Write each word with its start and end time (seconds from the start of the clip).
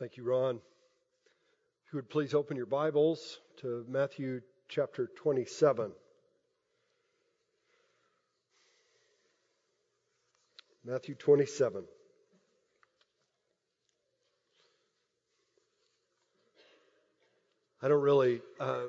Thank 0.00 0.16
you, 0.16 0.24
Ron. 0.24 0.56
If 0.56 1.92
you 1.92 1.98
would 1.98 2.10
please 2.10 2.34
open 2.34 2.56
your 2.56 2.66
Bibles 2.66 3.38
to 3.58 3.84
Matthew 3.88 4.40
chapter 4.68 5.08
27. 5.16 5.92
Matthew 10.84 11.14
27. 11.14 11.84
I 17.80 17.86
don't 17.86 18.02
really 18.02 18.40
uh, 18.58 18.86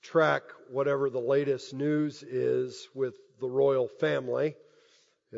track 0.00 0.44
whatever 0.70 1.10
the 1.10 1.20
latest 1.20 1.74
news 1.74 2.22
is 2.22 2.88
with 2.94 3.16
the 3.38 3.48
royal 3.48 3.86
family, 3.86 4.54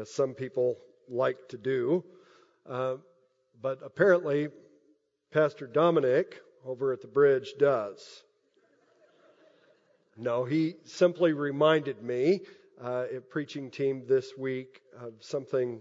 as 0.01 0.15
some 0.15 0.35
people 0.35 0.77
like 1.09 1.49
to 1.49 1.59
do. 1.59 2.05
Uh, 2.65 2.99
but 3.61 3.81
apparently, 3.85 4.51
Pastor 5.35 5.67
Dominic 5.67 6.41
over 6.65 6.93
at 6.93 7.01
the 7.01 7.09
bridge 7.09 7.55
does. 7.59 8.23
No, 10.17 10.45
he 10.45 10.77
simply 10.85 11.33
reminded 11.33 12.01
me 12.05 12.43
uh, 12.81 13.07
at 13.13 13.31
preaching 13.31 13.69
team 13.69 14.05
this 14.09 14.31
week 14.39 14.81
of 14.97 15.15
something 15.19 15.81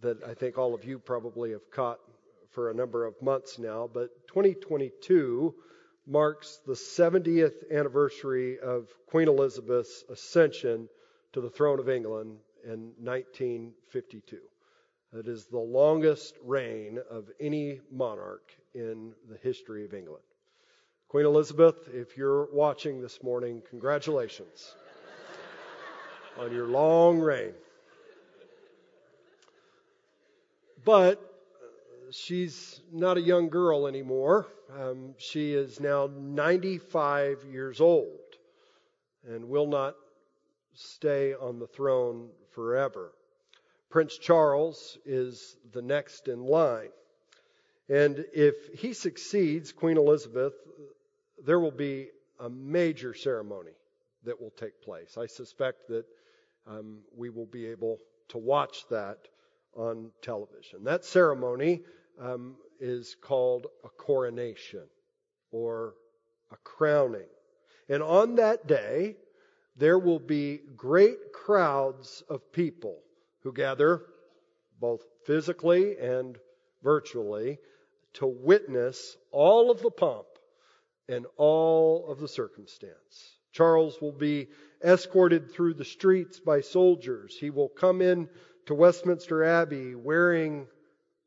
that 0.00 0.20
I 0.24 0.34
think 0.34 0.58
all 0.58 0.74
of 0.74 0.84
you 0.84 0.98
probably 0.98 1.52
have 1.52 1.70
caught 1.70 2.00
for 2.50 2.70
a 2.70 2.74
number 2.74 3.06
of 3.06 3.14
months 3.22 3.56
now. 3.56 3.88
But 3.94 4.26
2022 4.26 5.54
marks 6.04 6.58
the 6.66 6.72
70th 6.72 7.70
anniversary 7.70 8.58
of 8.58 8.88
Queen 9.06 9.28
Elizabeth's 9.28 10.02
ascension 10.10 10.88
to 11.34 11.40
the 11.40 11.50
throne 11.50 11.78
of 11.78 11.88
England 11.88 12.38
in 12.64 12.94
1952. 12.98 14.38
It 15.12 15.26
is 15.26 15.46
the 15.46 15.58
longest 15.58 16.36
reign 16.44 16.98
of 17.10 17.30
any 17.40 17.80
monarch 17.90 18.52
in 18.74 19.14
the 19.30 19.38
history 19.38 19.84
of 19.84 19.94
England. 19.94 20.22
Queen 21.08 21.24
Elizabeth, 21.24 21.88
if 21.94 22.18
you're 22.18 22.52
watching 22.52 23.00
this 23.00 23.22
morning, 23.22 23.62
congratulations 23.70 24.74
on 26.38 26.52
your 26.52 26.66
long 26.66 27.18
reign. 27.18 27.54
But 30.84 31.18
uh, 31.18 32.12
she's 32.12 32.82
not 32.92 33.16
a 33.16 33.22
young 33.22 33.48
girl 33.48 33.86
anymore. 33.86 34.48
Um, 34.78 35.14
she 35.16 35.54
is 35.54 35.80
now 35.80 36.10
95 36.14 37.44
years 37.50 37.80
old 37.80 38.18
and 39.26 39.48
will 39.48 39.66
not 39.66 39.96
stay 40.74 41.32
on 41.32 41.58
the 41.58 41.66
throne 41.66 42.28
forever. 42.50 43.12
Prince 43.90 44.18
Charles 44.18 44.98
is 45.06 45.56
the 45.72 45.82
next 45.82 46.28
in 46.28 46.44
line. 46.44 46.90
And 47.88 48.24
if 48.34 48.78
he 48.78 48.92
succeeds 48.92 49.72
Queen 49.72 49.96
Elizabeth, 49.96 50.52
there 51.44 51.58
will 51.58 51.70
be 51.70 52.08
a 52.38 52.50
major 52.50 53.14
ceremony 53.14 53.72
that 54.24 54.40
will 54.40 54.50
take 54.50 54.82
place. 54.82 55.16
I 55.16 55.26
suspect 55.26 55.88
that 55.88 56.04
um, 56.66 56.98
we 57.16 57.30
will 57.30 57.46
be 57.46 57.66
able 57.66 57.98
to 58.28 58.38
watch 58.38 58.86
that 58.90 59.16
on 59.74 60.10
television. 60.20 60.84
That 60.84 61.06
ceremony 61.06 61.82
um, 62.20 62.56
is 62.78 63.16
called 63.22 63.68
a 63.84 63.88
coronation 63.88 64.84
or 65.50 65.94
a 66.52 66.56
crowning. 66.56 67.28
And 67.88 68.02
on 68.02 68.34
that 68.34 68.66
day, 68.66 69.16
there 69.76 69.98
will 69.98 70.18
be 70.18 70.60
great 70.76 71.32
crowds 71.32 72.22
of 72.28 72.52
people 72.52 72.98
who 73.48 73.54
gather 73.54 74.02
both 74.78 75.00
physically 75.24 75.96
and 75.96 76.36
virtually 76.82 77.58
to 78.12 78.26
witness 78.26 79.16
all 79.32 79.70
of 79.70 79.80
the 79.80 79.90
pomp 79.90 80.26
and 81.08 81.24
all 81.38 82.10
of 82.10 82.20
the 82.20 82.28
circumstance. 82.28 83.38
Charles 83.52 83.98
will 84.02 84.12
be 84.12 84.48
escorted 84.84 85.50
through 85.50 85.72
the 85.72 85.84
streets 85.86 86.38
by 86.40 86.60
soldiers. 86.60 87.38
He 87.40 87.48
will 87.48 87.70
come 87.70 88.02
in 88.02 88.28
to 88.66 88.74
Westminster 88.74 89.42
Abbey 89.42 89.94
wearing 89.94 90.66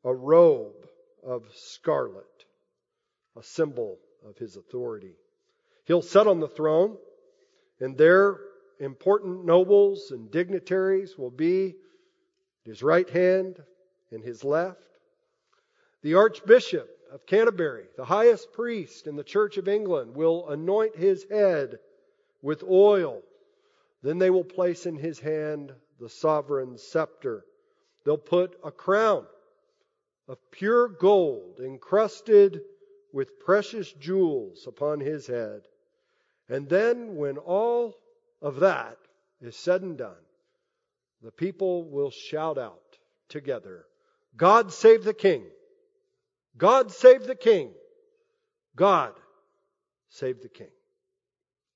a 0.04 0.14
robe 0.14 0.86
of 1.26 1.42
scarlet, 1.52 2.24
a 3.36 3.42
symbol 3.42 3.98
of 4.24 4.38
his 4.38 4.56
authority. 4.56 5.16
He'll 5.86 6.02
sit 6.02 6.28
on 6.28 6.38
the 6.38 6.46
throne, 6.46 6.98
and 7.80 7.98
there 7.98 8.38
important 8.78 9.44
nobles 9.44 10.12
and 10.12 10.30
dignitaries 10.30 11.18
will 11.18 11.32
be 11.32 11.74
his 12.64 12.82
right 12.82 13.08
hand 13.08 13.62
and 14.10 14.22
his 14.22 14.44
left. 14.44 14.98
The 16.02 16.14
Archbishop 16.14 16.88
of 17.12 17.26
Canterbury, 17.26 17.86
the 17.96 18.04
highest 18.04 18.52
priest 18.52 19.06
in 19.06 19.16
the 19.16 19.24
Church 19.24 19.56
of 19.58 19.68
England, 19.68 20.14
will 20.14 20.48
anoint 20.48 20.96
his 20.96 21.24
head 21.30 21.78
with 22.40 22.62
oil. 22.62 23.22
Then 24.02 24.18
they 24.18 24.30
will 24.30 24.44
place 24.44 24.86
in 24.86 24.96
his 24.96 25.20
hand 25.20 25.72
the 26.00 26.08
sovereign 26.08 26.78
scepter. 26.78 27.44
They'll 28.04 28.18
put 28.18 28.58
a 28.64 28.72
crown 28.72 29.26
of 30.26 30.38
pure 30.50 30.88
gold 30.88 31.60
encrusted 31.60 32.62
with 33.12 33.38
precious 33.38 33.92
jewels 33.92 34.66
upon 34.66 35.00
his 35.00 35.26
head. 35.26 35.62
And 36.48 36.68
then, 36.68 37.16
when 37.16 37.38
all 37.38 37.94
of 38.40 38.60
that 38.60 38.98
is 39.40 39.56
said 39.56 39.82
and 39.82 39.96
done, 39.96 40.16
the 41.22 41.30
people 41.30 41.84
will 41.84 42.10
shout 42.10 42.58
out 42.58 42.98
together, 43.28 43.86
God 44.36 44.72
save 44.72 45.04
the 45.04 45.14
King! 45.14 45.44
God 46.56 46.90
save 46.90 47.26
the 47.26 47.34
King! 47.34 47.72
God 48.76 49.12
save 50.08 50.40
the 50.40 50.48
King. 50.48 50.70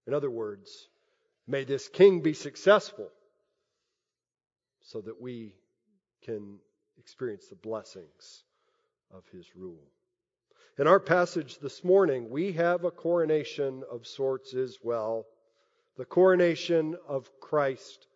In 0.06 0.14
other 0.14 0.30
words, 0.30 0.88
may 1.46 1.64
this 1.64 1.88
King 1.88 2.20
be 2.20 2.32
successful 2.32 3.10
so 4.82 5.00
that 5.00 5.20
we 5.20 5.54
can 6.22 6.58
experience 6.98 7.48
the 7.48 7.56
blessings 7.56 8.44
of 9.12 9.22
his 9.32 9.54
rule. 9.54 9.82
In 10.78 10.86
our 10.86 11.00
passage 11.00 11.58
this 11.58 11.82
morning, 11.82 12.28
we 12.28 12.52
have 12.52 12.84
a 12.84 12.90
coronation 12.90 13.82
of 13.90 14.06
sorts 14.06 14.54
as 14.54 14.78
well. 14.82 15.26
The 15.96 16.04
coronation 16.04 16.96
of 17.08 17.30
Christ 17.40 18.06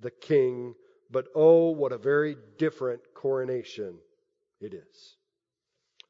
the 0.00 0.10
king, 0.10 0.74
but 1.10 1.26
oh, 1.34 1.70
what 1.70 1.92
a 1.92 1.98
very 1.98 2.36
different 2.58 3.00
coronation 3.14 3.98
it 4.60 4.74
is. 4.74 5.16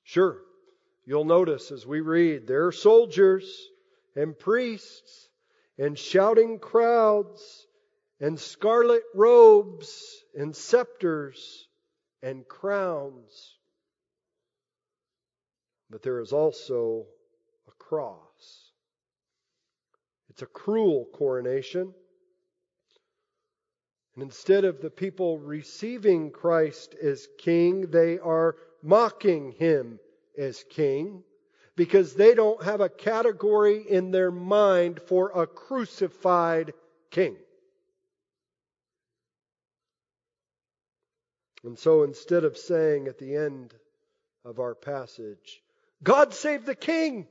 Sure, 0.03 0.39
you'll 1.05 1.25
notice 1.25 1.71
as 1.71 1.87
we 1.87 2.01
read, 2.01 2.47
there 2.47 2.67
are 2.67 2.73
soldiers 2.73 3.69
and 4.17 4.39
priests 4.39 5.29
and 5.79 5.99
shouting 5.99 6.59
crowds 6.59 7.67
and 8.21 8.39
scarlet 8.39 9.03
robes 9.15 10.25
and 10.35 10.55
scepters 10.55 11.69
and 12.23 12.47
crowns. 12.49 13.57
But 15.91 16.03
there 16.03 16.21
is 16.21 16.33
also 16.33 17.07
a 17.69 17.73
cross. 17.73 18.73
It's 20.31 20.43
a 20.43 20.47
cruel 20.47 21.07
coronation. 21.13 21.95
And 24.19 24.25
instead 24.25 24.65
of 24.65 24.81
the 24.81 24.91
people 24.91 25.39
receiving 25.39 26.33
Christ 26.33 26.97
as 27.01 27.29
king, 27.39 27.83
they 27.83 28.19
are 28.19 28.57
mocking 28.83 29.53
him 29.53 30.01
as 30.37 30.65
king 30.71 31.23
because 31.77 32.15
they 32.15 32.35
don't 32.35 32.61
have 32.65 32.81
a 32.81 32.89
category 32.89 33.89
in 33.89 34.11
their 34.11 34.33
mind 34.33 34.99
for 35.07 35.31
a 35.31 35.47
crucified 35.47 36.75
king. 37.13 37.37
And 41.63 41.79
so 41.79 42.03
instead 42.03 42.43
of 42.43 42.59
saying 42.59 43.07
at 43.07 43.19
the 43.19 43.37
end 43.37 43.73
of 44.45 44.59
our 44.59 44.75
passage, 44.75 45.63
God 46.03 46.35
save 46.35 46.67
the 46.67 46.75
king, 46.75 47.29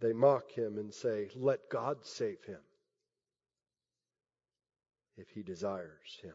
they 0.00 0.12
mock 0.12 0.50
him 0.50 0.76
and 0.76 0.92
say, 0.92 1.30
Let 1.34 1.70
God 1.70 2.04
save 2.04 2.44
him 2.44 2.60
if 5.16 5.28
he 5.30 5.42
desires 5.42 6.18
him. 6.22 6.34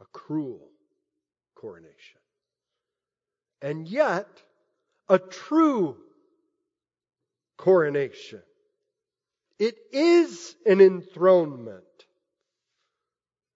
A 0.00 0.04
cruel 0.12 0.68
coronation. 1.54 2.20
And 3.60 3.88
yet, 3.88 4.28
a 5.08 5.18
true 5.18 5.96
coronation. 7.56 8.42
It 9.58 9.76
is 9.92 10.54
an 10.64 10.80
enthronement, 10.80 11.84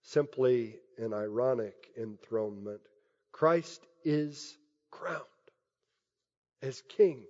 simply 0.02 0.76
an 0.98 1.12
ironic 1.12 1.74
enthronement. 1.96 2.80
Christ 3.30 3.80
is 4.04 4.56
crowned 4.90 5.22
as 6.60 6.82
king. 6.96 7.22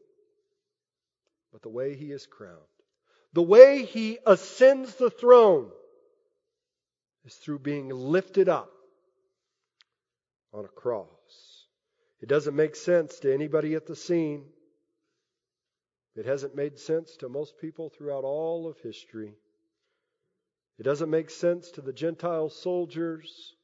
But 1.52 1.62
the 1.62 1.69
way 1.69 1.94
he 1.96 2.12
is 2.12 2.26
crowned 2.26 2.71
the 3.32 3.43
way 3.43 3.84
he 3.84 4.19
ascends 4.26 4.94
the 4.96 5.11
throne 5.11 5.70
is 7.25 7.34
through 7.34 7.61
being 7.61 7.88
lifted 7.88 8.49
up 8.49 8.70
on 10.52 10.64
a 10.64 10.69
cross. 10.69 11.08
It 12.20 12.29
doesn't 12.29 12.55
make 12.55 12.76
sense 12.76 13.19
to 13.20 13.32
anybody 13.32 13.75
at 13.75 13.87
the 13.87 13.96
scene. 13.96 14.44
It 16.14 16.26
hasn't 16.26 16.55
made 16.55 16.79
sense 16.79 17.17
to 17.17 17.29
most 17.29 17.58
people 17.58 17.88
throughout 17.88 18.25
all 18.25 18.69
of 18.69 18.79
history. 18.81 19.34
It 20.79 20.82
doesn't 20.82 21.11
make 21.11 21.31
sense 21.31 21.70
to 21.73 21.81
the 21.81 21.93
Gentile 21.93 22.50
soldiers. 22.50 23.55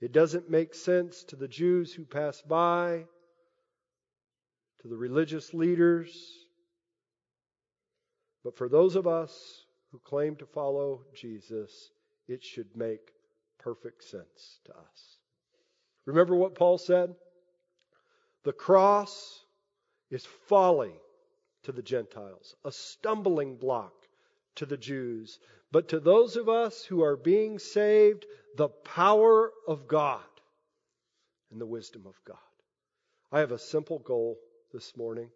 It 0.00 0.12
doesn't 0.12 0.50
make 0.50 0.74
sense 0.74 1.24
to 1.24 1.36
the 1.36 1.48
Jews 1.48 1.92
who 1.92 2.04
pass 2.04 2.40
by, 2.42 3.04
to 4.80 4.88
the 4.88 4.96
religious 4.96 5.52
leaders. 5.52 6.43
But 8.44 8.56
for 8.56 8.68
those 8.68 8.94
of 8.94 9.06
us 9.06 9.64
who 9.90 9.98
claim 9.98 10.36
to 10.36 10.46
follow 10.46 11.02
Jesus, 11.14 11.90
it 12.28 12.44
should 12.44 12.76
make 12.76 13.00
perfect 13.58 14.04
sense 14.04 14.60
to 14.66 14.72
us. 14.72 15.18
Remember 16.04 16.36
what 16.36 16.54
Paul 16.54 16.76
said? 16.76 17.14
The 18.44 18.52
cross 18.52 19.40
is 20.10 20.26
folly 20.46 20.92
to 21.62 21.72
the 21.72 21.82
Gentiles, 21.82 22.54
a 22.64 22.70
stumbling 22.70 23.56
block 23.56 23.94
to 24.56 24.66
the 24.66 24.76
Jews, 24.76 25.38
but 25.72 25.88
to 25.88 25.98
those 25.98 26.36
of 26.36 26.48
us 26.48 26.84
who 26.84 27.02
are 27.02 27.16
being 27.16 27.58
saved, 27.58 28.26
the 28.56 28.68
power 28.68 29.50
of 29.66 29.88
God 29.88 30.20
and 31.50 31.60
the 31.60 31.66
wisdom 31.66 32.02
of 32.06 32.14
God. 32.26 32.36
I 33.32 33.40
have 33.40 33.52
a 33.52 33.58
simple 33.58 33.98
goal 33.98 34.36
this 34.72 34.96
morning. 34.96 35.30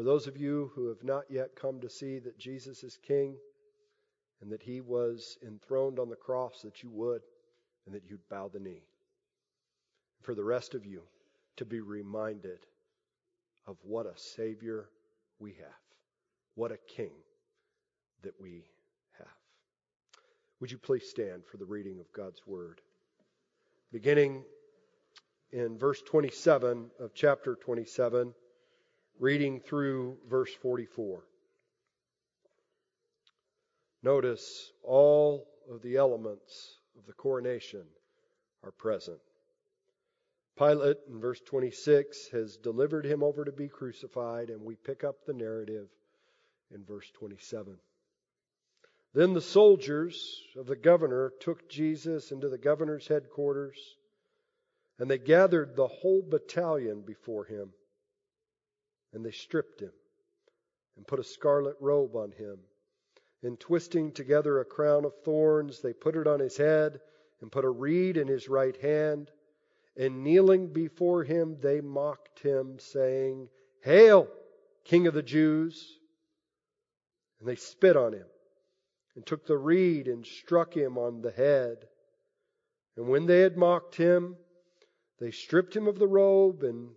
For 0.00 0.04
those 0.04 0.26
of 0.26 0.38
you 0.38 0.72
who 0.74 0.88
have 0.88 1.04
not 1.04 1.24
yet 1.28 1.54
come 1.54 1.78
to 1.82 1.90
see 1.90 2.20
that 2.20 2.38
Jesus 2.38 2.82
is 2.84 2.96
King 3.06 3.36
and 4.40 4.50
that 4.50 4.62
He 4.62 4.80
was 4.80 5.36
enthroned 5.46 5.98
on 5.98 6.08
the 6.08 6.16
cross, 6.16 6.62
that 6.62 6.82
you 6.82 6.88
would 6.88 7.20
and 7.84 7.94
that 7.94 8.04
you'd 8.08 8.26
bow 8.30 8.48
the 8.48 8.60
knee. 8.60 8.86
For 10.22 10.34
the 10.34 10.42
rest 10.42 10.74
of 10.74 10.86
you, 10.86 11.02
to 11.58 11.66
be 11.66 11.80
reminded 11.80 12.60
of 13.66 13.76
what 13.82 14.06
a 14.06 14.16
Savior 14.16 14.88
we 15.38 15.50
have, 15.50 15.84
what 16.54 16.72
a 16.72 16.78
King 16.96 17.12
that 18.22 18.40
we 18.40 18.64
have. 19.18 19.28
Would 20.60 20.72
you 20.72 20.78
please 20.78 21.10
stand 21.10 21.44
for 21.44 21.58
the 21.58 21.66
reading 21.66 22.00
of 22.00 22.10
God's 22.14 22.40
Word? 22.46 22.80
Beginning 23.92 24.44
in 25.52 25.76
verse 25.76 26.00
27 26.00 26.90
of 26.98 27.12
chapter 27.12 27.54
27, 27.54 28.32
reading 29.20 29.60
through 29.60 30.16
verse 30.28 30.52
44. 30.62 31.22
Notice 34.02 34.72
all 34.82 35.46
of 35.70 35.82
the 35.82 35.96
elements 35.96 36.78
of 36.98 37.04
the 37.06 37.12
coronation 37.12 37.84
are 38.64 38.70
present. 38.70 39.18
Pilate, 40.58 40.96
in 41.06 41.20
verse 41.20 41.40
26, 41.40 42.30
has 42.32 42.56
delivered 42.56 43.04
him 43.04 43.22
over 43.22 43.44
to 43.44 43.52
be 43.52 43.68
crucified, 43.68 44.48
and 44.48 44.62
we 44.62 44.74
pick 44.74 45.04
up 45.04 45.16
the 45.26 45.34
narrative 45.34 45.88
in 46.74 46.82
verse 46.84 47.10
27. 47.18 47.76
Then 49.12 49.34
the 49.34 49.40
soldiers 49.42 50.42
of 50.56 50.66
the 50.66 50.76
governor 50.76 51.32
took 51.40 51.68
Jesus 51.68 52.32
into 52.32 52.48
the 52.48 52.58
governor's 52.58 53.08
headquarters, 53.08 53.78
and 54.98 55.10
they 55.10 55.18
gathered 55.18 55.76
the 55.76 55.88
whole 55.88 56.22
battalion 56.22 57.02
before 57.06 57.44
him. 57.44 57.72
And 59.12 59.24
they 59.24 59.30
stripped 59.30 59.80
him 59.80 59.92
and 60.96 61.06
put 61.06 61.18
a 61.18 61.24
scarlet 61.24 61.76
robe 61.80 62.14
on 62.14 62.32
him. 62.32 62.58
And 63.42 63.58
twisting 63.58 64.12
together 64.12 64.60
a 64.60 64.64
crown 64.64 65.04
of 65.04 65.14
thorns, 65.24 65.80
they 65.80 65.92
put 65.92 66.16
it 66.16 66.26
on 66.26 66.40
his 66.40 66.56
head 66.56 67.00
and 67.40 67.50
put 67.50 67.64
a 67.64 67.70
reed 67.70 68.16
in 68.16 68.28
his 68.28 68.48
right 68.48 68.76
hand. 68.76 69.30
And 69.96 70.22
kneeling 70.22 70.72
before 70.72 71.24
him, 71.24 71.58
they 71.60 71.80
mocked 71.80 72.40
him, 72.40 72.78
saying, 72.78 73.48
Hail, 73.82 74.28
King 74.84 75.06
of 75.06 75.14
the 75.14 75.22
Jews! 75.22 75.98
And 77.38 77.48
they 77.48 77.56
spit 77.56 77.96
on 77.96 78.12
him 78.12 78.26
and 79.14 79.24
took 79.26 79.46
the 79.46 79.58
reed 79.58 80.06
and 80.06 80.24
struck 80.24 80.76
him 80.76 80.98
on 80.98 81.22
the 81.22 81.32
head. 81.32 81.88
And 82.96 83.08
when 83.08 83.26
they 83.26 83.40
had 83.40 83.56
mocked 83.56 83.96
him, 83.96 84.36
they 85.18 85.30
stripped 85.30 85.74
him 85.74 85.86
of 85.86 85.98
the 85.98 86.08
robe 86.08 86.62
and 86.62 86.90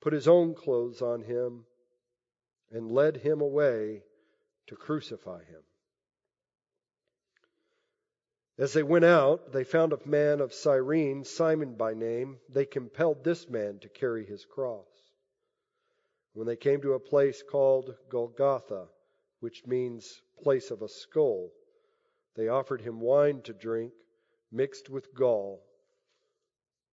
put 0.00 0.12
his 0.12 0.28
own 0.28 0.54
clothes 0.54 1.02
on 1.02 1.22
him 1.22 1.64
and 2.70 2.90
led 2.90 3.16
him 3.16 3.40
away 3.40 4.02
to 4.66 4.76
crucify 4.76 5.42
him. 5.44 5.62
As 8.58 8.72
they 8.72 8.82
went 8.82 9.04
out, 9.04 9.52
they 9.52 9.64
found 9.64 9.92
a 9.92 10.08
man 10.08 10.40
of 10.40 10.52
Cyrene, 10.52 11.24
Simon 11.24 11.74
by 11.74 11.94
name. 11.94 12.40
They 12.48 12.66
compelled 12.66 13.22
this 13.22 13.48
man 13.48 13.78
to 13.80 13.88
carry 13.88 14.26
his 14.26 14.44
cross. 14.44 14.88
When 16.32 16.46
they 16.46 16.56
came 16.56 16.80
to 16.82 16.94
a 16.94 17.00
place 17.00 17.42
called 17.42 17.94
Golgotha, 18.08 18.88
which 19.40 19.66
means 19.66 20.20
place 20.42 20.70
of 20.70 20.82
a 20.82 20.88
skull. 20.88 21.50
They 22.34 22.48
offered 22.48 22.80
him 22.80 23.00
wine 23.00 23.42
to 23.42 23.52
drink, 23.52 23.92
mixed 24.50 24.88
with 24.90 25.14
gall. 25.14 25.64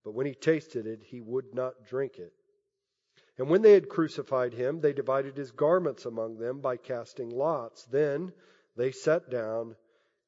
But 0.03 0.13
when 0.13 0.25
he 0.27 0.35
tasted 0.35 0.85
it, 0.85 1.01
he 1.03 1.21
would 1.21 1.53
not 1.53 1.85
drink 1.85 2.19
it. 2.19 2.33
And 3.37 3.49
when 3.49 3.61
they 3.61 3.73
had 3.73 3.89
crucified 3.89 4.53
him, 4.53 4.79
they 4.79 4.93
divided 4.93 5.35
his 5.35 5.51
garments 5.51 6.05
among 6.05 6.37
them 6.37 6.61
by 6.61 6.77
casting 6.77 7.29
lots. 7.29 7.85
Then 7.85 8.31
they 8.77 8.91
sat 8.91 9.29
down 9.29 9.75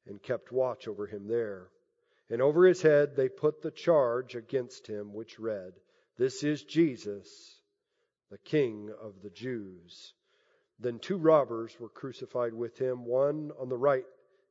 and 0.06 0.22
kept 0.22 0.52
watch 0.52 0.86
over 0.88 1.06
him 1.06 1.26
there. 1.26 1.70
And 2.30 2.42
over 2.42 2.66
his 2.66 2.82
head 2.82 3.16
they 3.16 3.28
put 3.28 3.62
the 3.62 3.70
charge 3.70 4.34
against 4.34 4.86
him, 4.86 5.14
which 5.14 5.38
read, 5.38 5.72
This 6.18 6.44
is 6.44 6.62
Jesus, 6.64 7.60
the 8.30 8.38
King 8.38 8.90
of 9.00 9.22
the 9.22 9.30
Jews. 9.30 10.12
Then 10.78 10.98
two 10.98 11.16
robbers 11.16 11.78
were 11.80 11.88
crucified 11.88 12.52
with 12.52 12.78
him, 12.78 13.06
one 13.06 13.50
on 13.58 13.68
the 13.68 13.76
right 13.76 14.04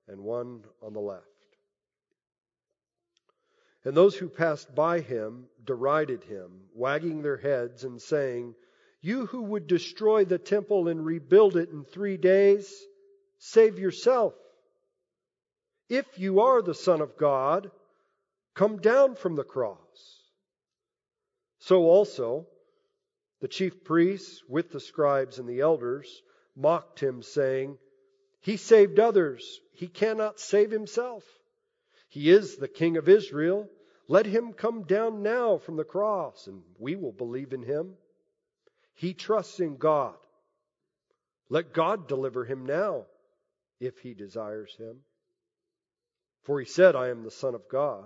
and 0.07 0.21
one 0.21 0.63
on 0.81 0.93
the 0.93 0.99
left. 0.99 1.25
And 3.87 3.95
those 3.95 4.17
who 4.17 4.27
passed 4.27 4.75
by 4.75 4.99
him 4.99 5.47
derided 5.63 6.25
him, 6.25 6.51
wagging 6.73 7.21
their 7.21 7.37
heads 7.37 7.85
and 7.85 8.01
saying, 8.01 8.53
You 8.99 9.27
who 9.27 9.43
would 9.43 9.65
destroy 9.65 10.25
the 10.25 10.37
temple 10.37 10.89
and 10.89 11.05
rebuild 11.05 11.55
it 11.55 11.69
in 11.69 11.85
three 11.85 12.17
days, 12.17 12.85
save 13.37 13.79
yourself. 13.79 14.33
If 15.87 16.19
you 16.19 16.41
are 16.41 16.61
the 16.61 16.73
Son 16.73 16.99
of 16.99 17.15
God, 17.15 17.71
come 18.55 18.79
down 18.79 19.15
from 19.15 19.37
the 19.37 19.45
cross. 19.45 20.19
So 21.59 21.83
also, 21.83 22.45
the 23.39 23.47
chief 23.47 23.85
priests, 23.85 24.43
with 24.49 24.69
the 24.69 24.81
scribes 24.81 25.39
and 25.39 25.47
the 25.47 25.61
elders, 25.61 26.21
mocked 26.57 26.99
him, 26.99 27.21
saying, 27.21 27.77
He 28.41 28.57
saved 28.57 28.99
others, 28.99 29.61
he 29.71 29.87
cannot 29.87 30.41
save 30.41 30.71
himself. 30.71 31.23
He 32.09 32.29
is 32.29 32.57
the 32.57 32.67
King 32.67 32.97
of 32.97 33.07
Israel. 33.07 33.69
Let 34.07 34.25
him 34.25 34.53
come 34.53 34.83
down 34.83 35.21
now 35.21 35.57
from 35.57 35.75
the 35.75 35.83
cross, 35.83 36.47
and 36.47 36.61
we 36.79 36.95
will 36.95 37.11
believe 37.11 37.51
in 37.51 37.61
him. 37.61 37.95
He 38.93 39.13
trusts 39.13 39.59
in 39.59 39.77
God. 39.77 40.15
Let 41.49 41.73
God 41.73 42.07
deliver 42.07 42.45
him 42.45 42.65
now, 42.65 43.05
if 43.79 43.99
he 43.99 44.13
desires 44.13 44.75
him. 44.77 44.97
For 46.43 46.59
he 46.59 46.65
said, 46.65 46.95
I 46.95 47.09
am 47.09 47.23
the 47.23 47.31
Son 47.31 47.53
of 47.53 47.67
God. 47.69 48.05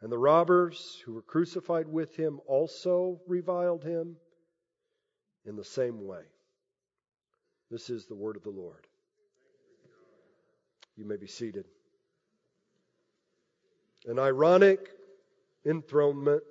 And 0.00 0.10
the 0.10 0.18
robbers 0.18 1.00
who 1.04 1.14
were 1.14 1.22
crucified 1.22 1.88
with 1.88 2.16
him 2.16 2.40
also 2.46 3.20
reviled 3.26 3.84
him 3.84 4.16
in 5.44 5.56
the 5.56 5.64
same 5.64 6.06
way. 6.06 6.22
This 7.70 7.90
is 7.90 8.06
the 8.06 8.14
word 8.14 8.36
of 8.36 8.42
the 8.42 8.50
Lord. 8.50 8.86
You 10.96 11.04
may 11.04 11.16
be 11.16 11.26
seated. 11.26 11.66
An 14.06 14.18
ironic 14.18 14.88
enthronement. 15.64 16.42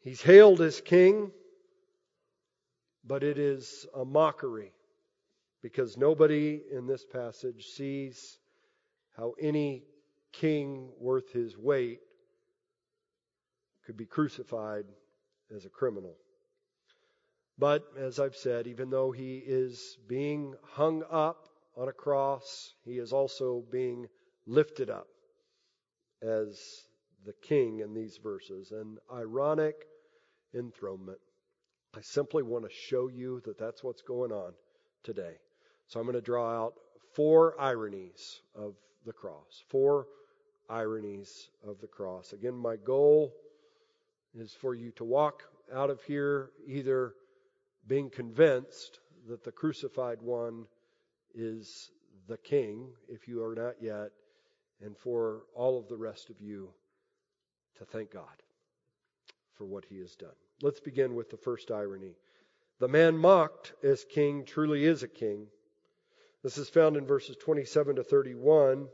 He's 0.00 0.22
hailed 0.22 0.60
as 0.60 0.80
king, 0.80 1.30
but 3.04 3.22
it 3.22 3.38
is 3.38 3.86
a 3.94 4.04
mockery 4.04 4.72
because 5.62 5.96
nobody 5.96 6.62
in 6.72 6.86
this 6.86 7.04
passage 7.04 7.66
sees 7.66 8.38
how 9.16 9.34
any 9.40 9.84
king 10.32 10.90
worth 10.98 11.32
his 11.32 11.56
weight 11.56 12.00
could 13.84 13.96
be 13.96 14.06
crucified 14.06 14.84
as 15.54 15.64
a 15.64 15.70
criminal. 15.70 16.16
But 17.58 17.84
as 17.98 18.18
I've 18.18 18.36
said, 18.36 18.66
even 18.66 18.88
though 18.88 19.10
he 19.10 19.38
is 19.38 19.98
being 20.08 20.54
hung 20.62 21.02
up 21.10 21.49
on 21.80 21.88
a 21.88 21.92
cross, 21.92 22.74
he 22.84 22.98
is 22.98 23.12
also 23.12 23.64
being 23.72 24.06
lifted 24.46 24.90
up 24.90 25.06
as 26.22 26.60
the 27.24 27.32
king 27.42 27.80
in 27.80 27.94
these 27.94 28.18
verses. 28.22 28.70
An 28.70 28.98
ironic 29.12 29.86
enthronement. 30.54 31.18
I 31.96 32.02
simply 32.02 32.42
want 32.42 32.64
to 32.64 32.70
show 32.70 33.08
you 33.08 33.40
that 33.46 33.58
that's 33.58 33.82
what's 33.82 34.02
going 34.02 34.30
on 34.30 34.52
today. 35.02 35.36
So 35.86 35.98
I'm 35.98 36.06
going 36.06 36.14
to 36.14 36.20
draw 36.20 36.64
out 36.64 36.74
four 37.14 37.58
ironies 37.58 38.40
of 38.54 38.74
the 39.06 39.12
cross. 39.12 39.64
Four 39.68 40.06
ironies 40.68 41.48
of 41.66 41.80
the 41.80 41.86
cross. 41.86 42.34
Again, 42.34 42.54
my 42.54 42.76
goal 42.76 43.32
is 44.34 44.52
for 44.52 44.74
you 44.74 44.90
to 44.92 45.04
walk 45.04 45.44
out 45.74 45.88
of 45.88 46.02
here 46.02 46.50
either 46.66 47.14
being 47.86 48.10
convinced 48.10 49.00
that 49.28 49.44
the 49.44 49.52
crucified 49.52 50.20
one 50.20 50.66
is 51.34 51.90
the 52.28 52.38
king, 52.38 52.88
if 53.08 53.28
you 53.28 53.44
are 53.44 53.54
not 53.54 53.74
yet, 53.80 54.10
and 54.82 54.96
for 54.96 55.42
all 55.54 55.78
of 55.78 55.88
the 55.88 55.96
rest 55.96 56.30
of 56.30 56.40
you 56.40 56.70
to 57.78 57.84
thank 57.84 58.12
God 58.12 58.24
for 59.54 59.64
what 59.64 59.84
he 59.84 59.98
has 59.98 60.16
done. 60.16 60.30
Let's 60.62 60.80
begin 60.80 61.14
with 61.14 61.30
the 61.30 61.36
first 61.36 61.70
irony. 61.70 62.14
The 62.78 62.88
man 62.88 63.16
mocked 63.16 63.72
as 63.82 64.04
king 64.04 64.44
truly 64.44 64.84
is 64.84 65.02
a 65.02 65.08
king. 65.08 65.46
This 66.42 66.56
is 66.56 66.68
found 66.68 66.96
in 66.96 67.06
verses 67.06 67.36
27 67.36 67.96
to 67.96 68.04
31. 68.04 68.88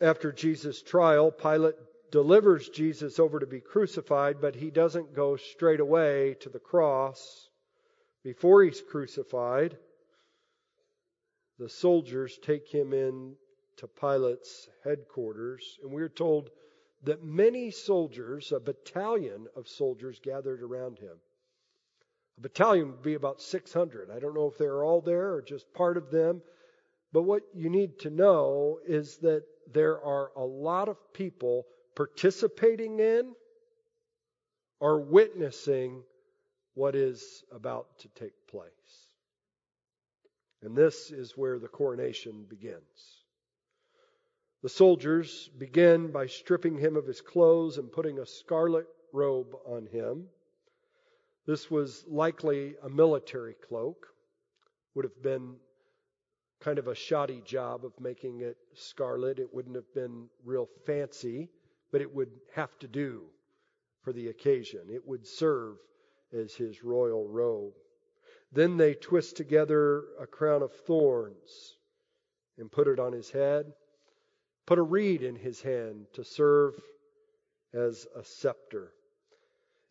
After 0.00 0.32
Jesus' 0.32 0.82
trial, 0.82 1.30
Pilate 1.30 1.74
delivers 2.10 2.68
Jesus 2.68 3.18
over 3.18 3.38
to 3.38 3.46
be 3.46 3.60
crucified, 3.60 4.40
but 4.40 4.54
he 4.54 4.70
doesn't 4.70 5.14
go 5.14 5.36
straight 5.36 5.80
away 5.80 6.36
to 6.40 6.48
the 6.48 6.58
cross. 6.58 7.48
Before 8.24 8.62
he's 8.62 8.80
crucified, 8.80 9.76
the 11.58 11.68
soldiers 11.68 12.38
take 12.42 12.68
him 12.68 12.92
in 12.92 13.34
to 13.78 13.86
Pilate's 13.86 14.68
headquarters, 14.84 15.78
and 15.82 15.92
we're 15.92 16.08
told 16.08 16.50
that 17.04 17.22
many 17.22 17.70
soldiers, 17.70 18.52
a 18.52 18.60
battalion 18.60 19.46
of 19.56 19.68
soldiers, 19.68 20.20
gathered 20.22 20.62
around 20.62 20.98
him. 20.98 21.16
A 22.38 22.40
battalion 22.40 22.90
would 22.90 23.02
be 23.02 23.14
about 23.14 23.40
600. 23.40 24.10
I 24.10 24.18
don't 24.18 24.34
know 24.34 24.46
if 24.46 24.58
they're 24.58 24.84
all 24.84 25.00
there 25.00 25.34
or 25.34 25.42
just 25.42 25.72
part 25.74 25.96
of 25.96 26.10
them. 26.10 26.42
But 27.12 27.22
what 27.22 27.42
you 27.54 27.70
need 27.70 28.00
to 28.00 28.10
know 28.10 28.78
is 28.86 29.18
that 29.18 29.44
there 29.72 30.02
are 30.02 30.30
a 30.36 30.44
lot 30.44 30.88
of 30.88 30.96
people 31.12 31.64
participating 31.96 33.00
in 33.00 33.32
or 34.80 35.00
witnessing 35.00 36.02
what 36.74 36.94
is 36.94 37.42
about 37.50 37.86
to 38.00 38.08
take 38.08 38.34
place. 38.48 39.07
And 40.62 40.76
this 40.76 41.10
is 41.10 41.36
where 41.36 41.58
the 41.58 41.68
coronation 41.68 42.44
begins. 42.48 43.24
The 44.62 44.68
soldiers 44.68 45.48
begin 45.56 46.10
by 46.10 46.26
stripping 46.26 46.78
him 46.78 46.96
of 46.96 47.06
his 47.06 47.20
clothes 47.20 47.78
and 47.78 47.92
putting 47.92 48.18
a 48.18 48.26
scarlet 48.26 48.86
robe 49.12 49.54
on 49.64 49.86
him. 49.86 50.28
This 51.46 51.70
was 51.70 52.04
likely 52.08 52.74
a 52.82 52.88
military 52.88 53.54
cloak, 53.54 54.08
would 54.94 55.04
have 55.04 55.22
been 55.22 55.56
kind 56.60 56.78
of 56.78 56.88
a 56.88 56.94
shoddy 56.94 57.40
job 57.44 57.84
of 57.84 57.98
making 58.00 58.40
it 58.40 58.56
scarlet. 58.74 59.38
It 59.38 59.54
wouldn't 59.54 59.76
have 59.76 59.94
been 59.94 60.28
real 60.44 60.68
fancy, 60.84 61.48
but 61.92 62.00
it 62.00 62.12
would 62.12 62.32
have 62.54 62.76
to 62.80 62.88
do 62.88 63.22
for 64.02 64.12
the 64.12 64.28
occasion. 64.28 64.90
It 64.90 65.06
would 65.06 65.24
serve 65.26 65.76
as 66.32 66.54
his 66.54 66.82
royal 66.82 67.28
robe. 67.28 67.74
Then 68.52 68.76
they 68.76 68.94
twist 68.94 69.36
together 69.36 70.04
a 70.18 70.26
crown 70.26 70.62
of 70.62 70.72
thorns 70.72 71.76
and 72.56 72.70
put 72.70 72.88
it 72.88 72.98
on 72.98 73.12
his 73.12 73.30
head, 73.30 73.72
put 74.66 74.78
a 74.78 74.82
reed 74.82 75.22
in 75.22 75.36
his 75.36 75.60
hand 75.60 76.06
to 76.14 76.24
serve 76.24 76.74
as 77.72 78.06
a 78.16 78.24
scepter. 78.24 78.92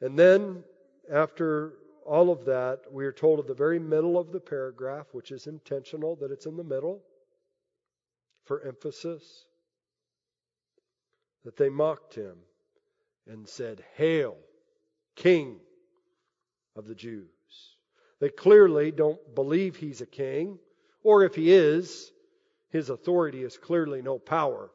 And 0.01 0.17
then, 0.17 0.63
after 1.11 1.73
all 2.05 2.31
of 2.31 2.45
that, 2.45 2.91
we 2.91 3.05
are 3.05 3.11
told 3.11 3.39
at 3.39 3.47
the 3.47 3.53
very 3.53 3.79
middle 3.79 4.17
of 4.17 4.31
the 4.31 4.39
paragraph, 4.39 5.07
which 5.11 5.31
is 5.31 5.47
intentional 5.47 6.15
that 6.17 6.31
it's 6.31 6.45
in 6.45 6.57
the 6.57 6.63
middle 6.63 7.03
for 8.45 8.61
emphasis, 8.61 9.45
that 11.43 11.57
they 11.57 11.69
mocked 11.69 12.15
him 12.15 12.37
and 13.27 13.47
said, 13.47 13.83
Hail, 13.95 14.37
King 15.15 15.59
of 16.75 16.87
the 16.87 16.95
Jews. 16.95 17.37
They 18.19 18.29
clearly 18.29 18.91
don't 18.91 19.19
believe 19.36 19.75
he's 19.75 20.01
a 20.01 20.07
king, 20.07 20.59
or 21.03 21.24
if 21.24 21.36
he 21.36 21.51
is, 21.51 22.12
his 22.69 22.89
authority 22.89 23.43
is 23.43 23.57
clearly 23.57 24.01
no 24.01 24.17
power 24.17 24.71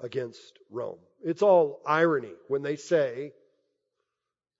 against 0.00 0.58
Rome. 0.70 0.98
It's 1.24 1.42
all 1.42 1.80
irony 1.86 2.32
when 2.48 2.62
they 2.62 2.76
say, 2.76 3.32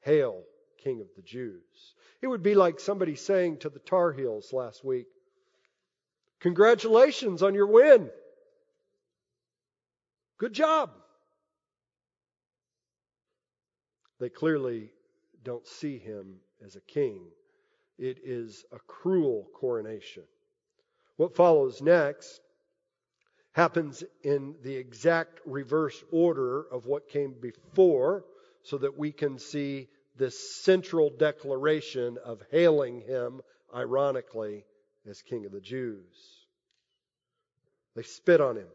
Hail, 0.01 0.43
King 0.83 1.01
of 1.01 1.09
the 1.17 1.23
Jews. 1.23 1.95
It 2.21 2.27
would 2.27 2.43
be 2.43 2.55
like 2.55 2.81
somebody 2.81 3.17
saying 3.17 3.59
to 3.59 3.69
the 3.69 3.79
Tar 3.79 4.13
Heels 4.13 4.53
last 4.53 4.85
week, 4.85 5.07
Congratulations 6.41 7.43
on 7.43 7.55
your 7.55 7.69
win. 7.69 8.11
Good 10.39 10.53
job. 10.53 10.91
They 14.19 14.29
clearly 14.29 14.91
don't 15.45 15.67
see 15.67 15.99
him 15.99 16.39
as 16.65 16.75
a 16.75 16.81
king. 16.81 17.21
It 17.99 18.19
is 18.25 18.65
a 18.73 18.79
cruel 18.79 19.49
coronation. 19.55 20.25
What 21.17 21.37
follows 21.37 21.83
next 21.83 22.41
happens 23.53 24.03
in 24.23 24.57
the 24.63 24.77
exact 24.77 25.41
reverse 25.45 26.03
order 26.11 26.63
of 26.63 26.87
what 26.87 27.09
came 27.09 27.35
before 27.41 28.25
so 28.63 28.79
that 28.79 28.97
we 28.97 29.13
can 29.13 29.39
see 29.39 29.89
this 30.17 30.63
central 30.63 31.11
declaration 31.11 32.19
of 32.25 32.43
hailing 32.51 33.01
him, 33.01 33.43
ironically, 33.75 34.65
as 35.09 35.23
King 35.23 35.47
of 35.47 35.53
the 35.53 35.61
Jews. 35.61 36.47
They 37.95 38.03
spit 38.03 38.41
on 38.41 38.57
him. 38.57 38.69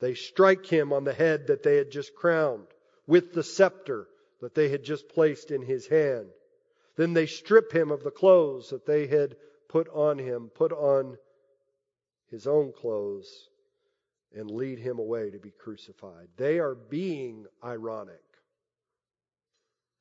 They 0.00 0.14
strike 0.14 0.66
him 0.66 0.92
on 0.92 1.04
the 1.04 1.12
head 1.12 1.48
that 1.48 1.62
they 1.62 1.76
had 1.76 1.90
just 1.90 2.14
crowned 2.14 2.66
with 3.06 3.32
the 3.32 3.42
scepter 3.42 4.06
that 4.40 4.54
they 4.54 4.68
had 4.68 4.84
just 4.84 5.08
placed 5.08 5.50
in 5.50 5.62
his 5.62 5.88
hand. 5.88 6.28
Then 6.98 7.14
they 7.14 7.26
strip 7.26 7.70
him 7.70 7.92
of 7.92 8.02
the 8.02 8.10
clothes 8.10 8.70
that 8.70 8.84
they 8.84 9.06
had 9.06 9.36
put 9.68 9.88
on 9.90 10.18
him, 10.18 10.50
put 10.52 10.72
on 10.72 11.16
his 12.28 12.48
own 12.48 12.72
clothes, 12.72 13.48
and 14.32 14.50
lead 14.50 14.80
him 14.80 14.98
away 14.98 15.30
to 15.30 15.38
be 15.38 15.52
crucified. 15.52 16.28
They 16.36 16.58
are 16.58 16.74
being 16.74 17.46
ironic. 17.64 18.20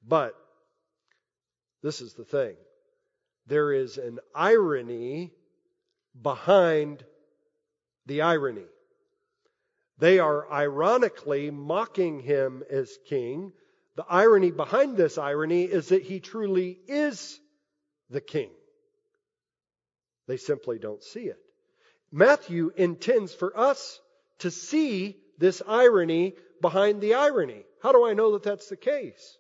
But 0.08 0.34
this 1.84 2.02
is 2.02 2.16
the 2.16 2.26
thing 2.26 2.56
there 3.46 3.72
is 3.72 4.00
an 4.00 4.20
irony 4.34 5.32
behind 6.20 7.06
the 8.08 8.24
irony. 8.24 8.66
They 10.00 10.18
are 10.18 10.52
ironically 10.52 11.52
mocking 11.52 12.22
him 12.22 12.64
as 12.72 12.98
king. 13.06 13.54
The 13.98 14.06
irony 14.08 14.52
behind 14.52 14.96
this 14.96 15.18
irony 15.18 15.64
is 15.64 15.90
that 15.90 16.04
he 16.04 16.20
truly 16.20 16.78
is 16.88 17.40
the 18.12 18.22
king. 18.22 18.52
They 20.28 20.38
simply 20.38 20.78
don't 20.78 21.02
see 21.02 21.26
it. 21.26 21.40
Matthew 22.12 22.72
intends 22.78 23.34
for 23.34 23.58
us 23.58 24.00
to 24.40 24.52
see 24.52 25.18
this 25.40 25.64
irony 25.68 26.36
behind 26.62 27.02
the 27.02 27.16
irony. 27.16 27.66
How 27.82 27.92
do 27.92 28.06
I 28.06 28.14
know 28.14 28.34
that 28.34 28.44
that's 28.44 28.70
the 28.70 28.78
case? 28.78 29.36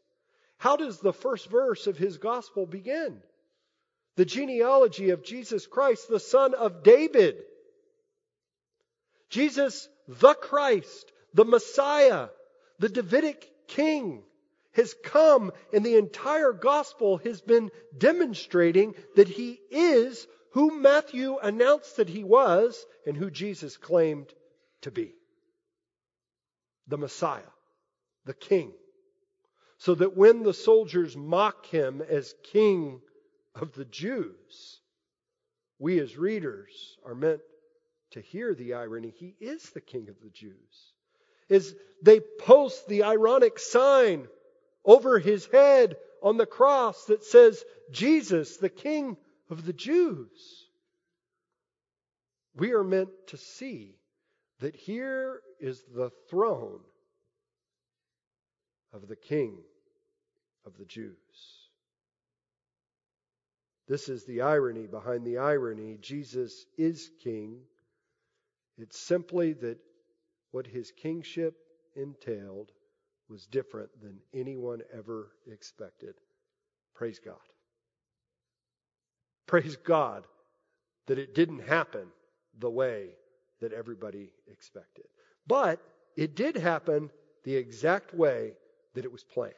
How 0.57 0.75
does 0.75 0.99
the 0.99 1.13
first 1.13 1.51
verse 1.51 1.85
of 1.85 1.99
his 1.99 2.17
gospel 2.17 2.65
begin? 2.65 3.21
The 4.15 4.25
genealogy 4.25 5.11
of 5.11 5.23
Jesus 5.23 5.67
Christ, 5.67 6.09
the 6.09 6.19
son 6.19 6.55
of 6.55 6.81
David. 6.81 7.35
Jesus, 9.29 9.87
the 10.07 10.33
Christ, 10.33 11.11
the 11.35 11.45
Messiah, 11.45 12.29
the 12.79 12.89
Davidic 12.89 13.47
king, 13.67 14.23
has 14.77 14.95
come 15.03 15.51
and 15.73 15.85
the 15.85 15.97
entire 15.97 16.53
gospel 16.53 17.17
has 17.17 17.41
been 17.41 17.69
demonstrating 17.97 18.95
that 19.17 19.27
he 19.27 19.59
is 19.69 20.25
who 20.51 20.79
Matthew 20.79 21.37
announced 21.37 21.97
that 21.97 22.09
he 22.09 22.23
was 22.23 22.85
and 23.05 23.17
who 23.17 23.29
Jesus 23.29 23.75
claimed 23.75 24.33
to 24.81 24.91
be. 24.91 25.13
The 26.87 26.97
Messiah, 26.97 27.41
the 28.25 28.33
king 28.33 28.71
so 29.77 29.95
that 29.95 30.17
when 30.17 30.43
the 30.43 30.53
soldiers 30.53 31.15
mock 31.15 31.65
him 31.67 32.01
as 32.01 32.33
king 32.43 33.01
of 33.55 33.73
the 33.73 33.85
Jews, 33.85 34.81
we 35.79 35.99
as 35.99 36.17
readers 36.17 36.97
are 37.05 37.15
meant 37.15 37.41
to 38.11 38.21
hear 38.21 38.55
the 38.55 38.73
irony. 38.73 39.13
He 39.15 39.35
is 39.39 39.69
the 39.69 39.81
king 39.81 40.09
of 40.09 40.15
the 40.21 40.29
Jews. 40.29 40.93
As 41.49 41.75
they 42.01 42.19
post 42.19 42.87
the 42.87 43.03
ironic 43.03 43.59
sign 43.59 44.27
over 44.87 45.19
his 45.19 45.45
head 45.47 45.97
on 46.23 46.37
the 46.37 46.47
cross 46.47 47.05
that 47.05 47.23
says, 47.23 47.63
Jesus, 47.91 48.57
the 48.57 48.69
king 48.69 49.17
of 49.51 49.65
the 49.65 49.73
Jews. 49.73 50.65
We 52.55 52.71
are 52.71 52.83
meant 52.83 53.09
to 53.27 53.37
see 53.37 53.95
that 54.61 54.75
here 54.75 55.41
is 55.59 55.83
the 55.93 56.09
throne 56.29 56.79
of 58.93 59.07
the 59.07 59.15
King 59.15 59.57
of 60.65 60.77
the 60.77 60.85
Jews. 60.85 61.15
This 63.87 64.09
is 64.09 64.25
the 64.25 64.41
irony 64.41 64.87
behind 64.87 65.25
the 65.25 65.37
irony. 65.37 65.97
Jesus 66.01 66.65
is 66.77 67.09
King. 67.23 67.59
It's 68.77 68.99
simply 68.99 69.53
that 69.53 69.77
what 70.51 70.67
his 70.67 70.91
kingship 70.91 71.55
entailed 71.95 72.71
was 73.29 73.45
different 73.45 73.89
than 74.01 74.19
anyone 74.33 74.81
ever 74.93 75.31
expected. 75.51 76.15
Praise 76.95 77.19
God. 77.19 77.35
Praise 79.45 79.75
God 79.77 80.25
that 81.07 81.19
it 81.19 81.33
didn't 81.33 81.59
happen 81.59 82.07
the 82.59 82.69
way 82.69 83.09
that 83.61 83.73
everybody 83.73 84.31
expected. 84.51 85.05
But 85.47 85.79
it 86.15 86.35
did 86.35 86.57
happen 86.57 87.09
the 87.43 87.55
exact 87.55 88.13
way 88.13 88.53
that 88.95 89.05
it 89.05 89.11
was 89.11 89.23
planned. 89.23 89.53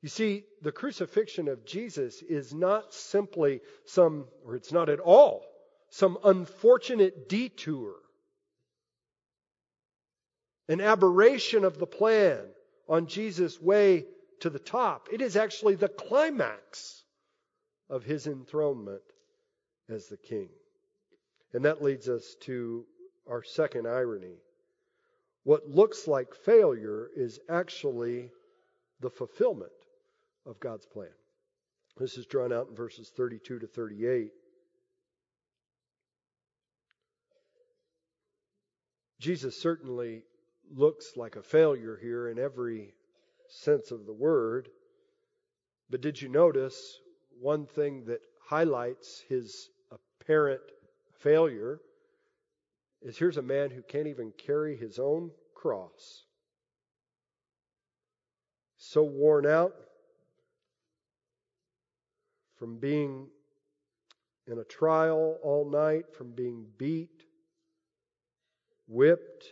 You 0.00 0.08
see, 0.08 0.44
the 0.62 0.72
crucifixion 0.72 1.48
of 1.48 1.64
Jesus 1.64 2.22
is 2.22 2.54
not 2.54 2.92
simply 2.92 3.60
some, 3.86 4.26
or 4.44 4.54
it's 4.54 4.72
not 4.72 4.88
at 4.88 5.00
all, 5.00 5.42
some 5.88 6.18
unfortunate 6.24 7.28
detour, 7.28 7.94
an 10.68 10.80
aberration 10.80 11.64
of 11.64 11.78
the 11.78 11.86
plan 11.86 12.40
on 12.88 13.06
Jesus' 13.06 13.60
way 13.60 14.06
to 14.40 14.50
the 14.50 14.58
top. 14.58 15.08
It 15.12 15.20
is 15.20 15.36
actually 15.36 15.74
the 15.74 15.88
climax 15.88 17.02
of 17.88 18.04
his 18.04 18.26
enthronement 18.26 19.02
as 19.88 20.06
the 20.06 20.16
king. 20.16 20.48
And 21.52 21.64
that 21.64 21.82
leads 21.82 22.08
us 22.08 22.34
to 22.42 22.84
our 23.28 23.42
second 23.42 23.86
irony. 23.86 24.38
What 25.44 25.68
looks 25.68 26.08
like 26.08 26.34
failure 26.34 27.08
is 27.14 27.38
actually 27.48 28.30
the 29.00 29.10
fulfillment 29.10 29.70
of 30.46 30.58
God's 30.60 30.86
plan. 30.86 31.08
This 31.96 32.16
is 32.16 32.26
drawn 32.26 32.52
out 32.52 32.68
in 32.68 32.74
verses 32.74 33.12
32 33.14 33.60
to 33.60 33.66
38. 33.66 34.30
Jesus 39.20 39.60
certainly 39.60 40.22
looks 40.72 41.16
like 41.16 41.36
a 41.36 41.42
failure 41.42 41.98
here 42.00 42.28
in 42.28 42.38
every 42.38 42.94
sense 43.48 43.90
of 43.90 44.06
the 44.06 44.12
word. 44.12 44.68
But 45.90 46.00
did 46.00 46.20
you 46.20 46.28
notice 46.28 46.98
one 47.40 47.66
thing 47.66 48.04
that 48.06 48.20
highlights 48.46 49.22
his 49.28 49.70
apparent 49.90 50.62
failure 51.18 51.80
is 53.02 53.18
here's 53.18 53.36
a 53.36 53.42
man 53.42 53.70
who 53.70 53.82
can't 53.82 54.06
even 54.06 54.32
carry 54.38 54.76
his 54.76 54.98
own 54.98 55.30
cross. 55.54 56.24
So 58.76 59.02
worn 59.02 59.46
out 59.46 59.74
from 62.58 62.78
being 62.78 63.28
in 64.46 64.58
a 64.58 64.64
trial 64.64 65.38
all 65.42 65.70
night, 65.70 66.14
from 66.16 66.32
being 66.32 66.66
beat, 66.78 67.24
whipped. 68.88 69.46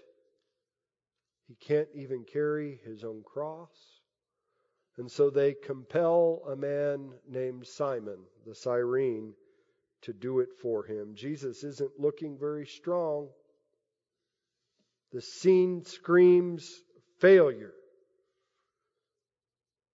He 1.52 1.66
can't 1.66 1.88
even 1.94 2.24
carry 2.24 2.80
his 2.82 3.04
own 3.04 3.22
cross. 3.22 4.00
And 4.96 5.10
so 5.10 5.28
they 5.28 5.52
compel 5.52 6.40
a 6.48 6.56
man 6.56 7.12
named 7.28 7.66
Simon, 7.66 8.24
the 8.46 8.54
Cyrene, 8.54 9.34
to 10.00 10.14
do 10.14 10.40
it 10.40 10.48
for 10.62 10.82
him. 10.84 11.14
Jesus 11.14 11.62
isn't 11.62 12.00
looking 12.00 12.38
very 12.38 12.66
strong. 12.66 13.28
The 15.12 15.20
scene 15.20 15.84
screams 15.84 16.72
failure. 17.18 17.74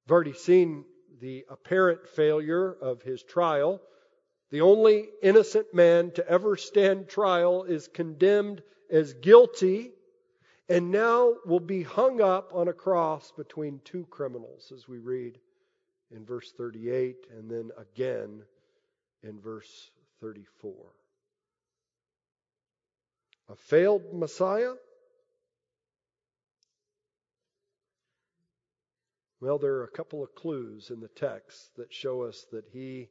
I've 0.07 0.13
already 0.13 0.35
seen 0.35 0.85
the 1.21 1.45
apparent 1.51 2.07
failure 2.07 2.73
of 2.73 3.03
his 3.03 3.25
trial. 3.25 3.81
The 4.51 4.61
only 4.61 5.09
innocent 5.25 5.75
man 5.75 6.13
to 6.13 6.29
ever 6.29 6.57
stand 6.57 7.09
trial 7.09 7.65
is 7.65 7.89
condemned 7.89 8.63
as 8.91 9.13
guilty 9.15 9.93
and 10.69 10.91
now 10.91 11.35
will 11.47 11.61
be 11.61 11.83
hung 11.83 12.21
up 12.21 12.51
on 12.55 12.69
a 12.69 12.73
cross 12.73 13.33
between 13.37 13.81
two 13.85 14.07
criminals, 14.11 14.73
as 14.75 14.87
we 14.87 14.99
read 14.99 15.39
in 16.11 16.25
verse 16.25 16.53
38 16.53 17.17
and 17.37 17.51
then 17.51 17.71
again 17.79 18.43
in 19.23 19.41
verse 19.41 19.91
34. 20.21 20.75
A 23.51 23.57
failed 23.57 24.03
Messiah? 24.13 24.75
Well, 29.41 29.59
there 29.59 29.75
are 29.77 29.85
a 29.85 29.91
couple 29.91 30.23
of 30.23 30.35
clues 30.35 30.91
in 30.91 31.01
the 31.01 31.09
text 31.09 31.75
that 31.77 31.95
show 31.95 32.23
us 32.23 32.45
that 32.53 32.65
he 32.73 33.09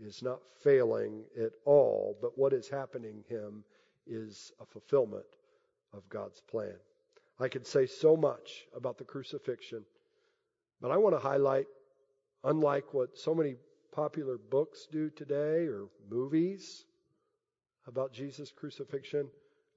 is 0.00 0.22
not 0.22 0.40
failing 0.62 1.24
at 1.40 1.52
all, 1.64 2.18
but 2.20 2.36
what 2.36 2.52
is 2.52 2.68
happening 2.68 3.24
him 3.28 3.64
is 4.06 4.52
a 4.60 4.66
fulfillment 4.66 5.26
of 5.92 6.08
God's 6.08 6.40
plan. 6.40 6.74
I 7.40 7.48
could 7.48 7.66
say 7.66 7.86
so 7.86 8.16
much 8.16 8.66
about 8.74 8.98
the 8.98 9.04
crucifixion, 9.04 9.84
but 10.80 10.90
I 10.90 10.96
want 10.96 11.14
to 11.14 11.20
highlight, 11.20 11.66
unlike 12.42 12.92
what 12.92 13.16
so 13.16 13.34
many 13.34 13.56
popular 13.92 14.38
books 14.38 14.88
do 14.90 15.10
today 15.10 15.66
or 15.66 15.88
movies 16.10 16.84
about 17.86 18.12
Jesus' 18.12 18.52
crucifixion, 18.52 19.28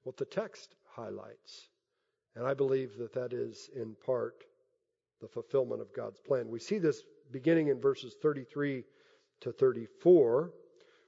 what 0.03 0.17
the 0.17 0.25
text 0.25 0.75
highlights. 0.95 1.67
And 2.35 2.45
I 2.45 2.53
believe 2.53 2.97
that 2.97 3.13
that 3.13 3.33
is 3.33 3.69
in 3.75 3.95
part 4.05 4.43
the 5.21 5.27
fulfillment 5.27 5.81
of 5.81 5.93
God's 5.95 6.19
plan. 6.19 6.49
We 6.49 6.59
see 6.59 6.79
this 6.79 7.03
beginning 7.31 7.67
in 7.67 7.79
verses 7.79 8.15
33 8.21 8.83
to 9.41 9.51
34, 9.51 10.51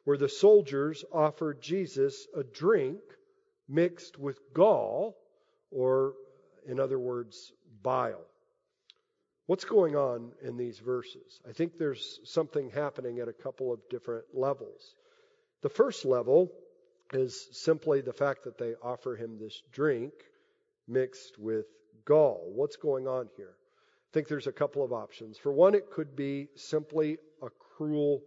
where 0.04 0.18
the 0.18 0.30
soldiers 0.30 1.04
offered 1.12 1.62
Jesus 1.62 2.28
a 2.36 2.44
drink 2.44 3.00
mixed 3.68 4.20
with 4.20 4.40
gall, 4.54 5.18
or 5.72 6.14
in 6.68 6.80
other 6.80 7.00
words, 7.00 7.52
bile. 7.82 8.26
What's 9.46 9.66
going 9.66 9.96
on 9.96 10.32
in 10.42 10.56
these 10.56 10.80
verses? 10.80 11.42
I 11.48 11.52
think 11.52 11.78
there's 11.78 12.20
something 12.24 12.70
happening 12.70 13.20
at 13.20 13.28
a 13.28 13.34
couple 13.34 13.74
of 13.74 13.80
different 13.90 14.26
levels. 14.34 14.96
The 15.62 15.70
first 15.70 16.06
level 16.06 16.52
is 17.12 17.50
simply 17.52 18.02
the 18.02 18.14
fact 18.14 18.46
that 18.46 18.58
they 18.58 18.76
offer 18.82 19.16
him 19.16 19.38
this 19.38 19.62
drink 19.72 20.14
mixed 20.88 21.38
with 21.38 21.66
gall. 22.06 22.52
What's 22.56 22.78
going 22.78 23.08
on 23.08 23.30
here? 23.36 23.56
I 23.56 24.10
think 24.14 24.28
there's 24.28 24.48
a 24.48 24.54
couple 24.54 24.84
of 24.84 24.94
options. 24.94 25.38
For 25.38 25.52
one, 25.52 25.76
it 25.76 25.92
could 25.92 26.16
be 26.16 26.48
simply 26.56 27.18
a 27.42 27.50
cruel 27.50 28.22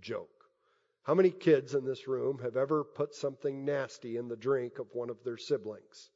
joke. 0.00 0.28
How 1.02 1.14
many 1.14 1.30
kids 1.30 1.74
in 1.74 1.84
this 1.84 2.08
room 2.08 2.38
have 2.42 2.56
ever 2.56 2.84
put 2.84 3.14
something 3.14 3.66
nasty 3.66 4.16
in 4.16 4.28
the 4.28 4.36
drink 4.36 4.78
of 4.78 4.86
one 4.92 5.10
of 5.10 5.22
their 5.24 5.36
siblings 5.36 6.10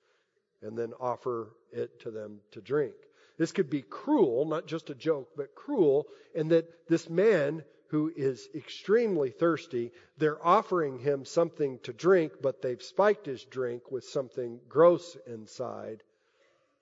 and 0.63 0.77
then 0.77 0.93
offer 1.01 1.51
it 1.73 2.01
to 2.01 2.11
them 2.11 2.41
to 2.53 2.61
drink? 2.61 2.95
This 3.39 3.53
could 3.53 3.71
be 3.71 3.83
cruel, 3.83 4.45
not 4.47 4.67
just 4.67 4.91
a 4.91 4.95
joke, 4.95 5.31
but 5.37 5.55
cruel, 5.55 6.07
in 6.35 6.49
that 6.49 6.89
this 6.89 7.09
man 7.09 7.63
who 7.89 8.13
is 8.15 8.49
extremely 8.55 9.31
thirsty, 9.31 9.93
they're 10.19 10.45
offering 10.45 10.99
him 10.99 11.25
something 11.25 11.79
to 11.85 11.93
drink, 11.93 12.33
but 12.43 12.61
they've 12.61 12.83
spiked 12.83 13.27
his 13.27 13.45
drink 13.45 13.91
with 13.91 14.05
something 14.05 14.61
gross 14.69 15.17
inside 15.27 16.03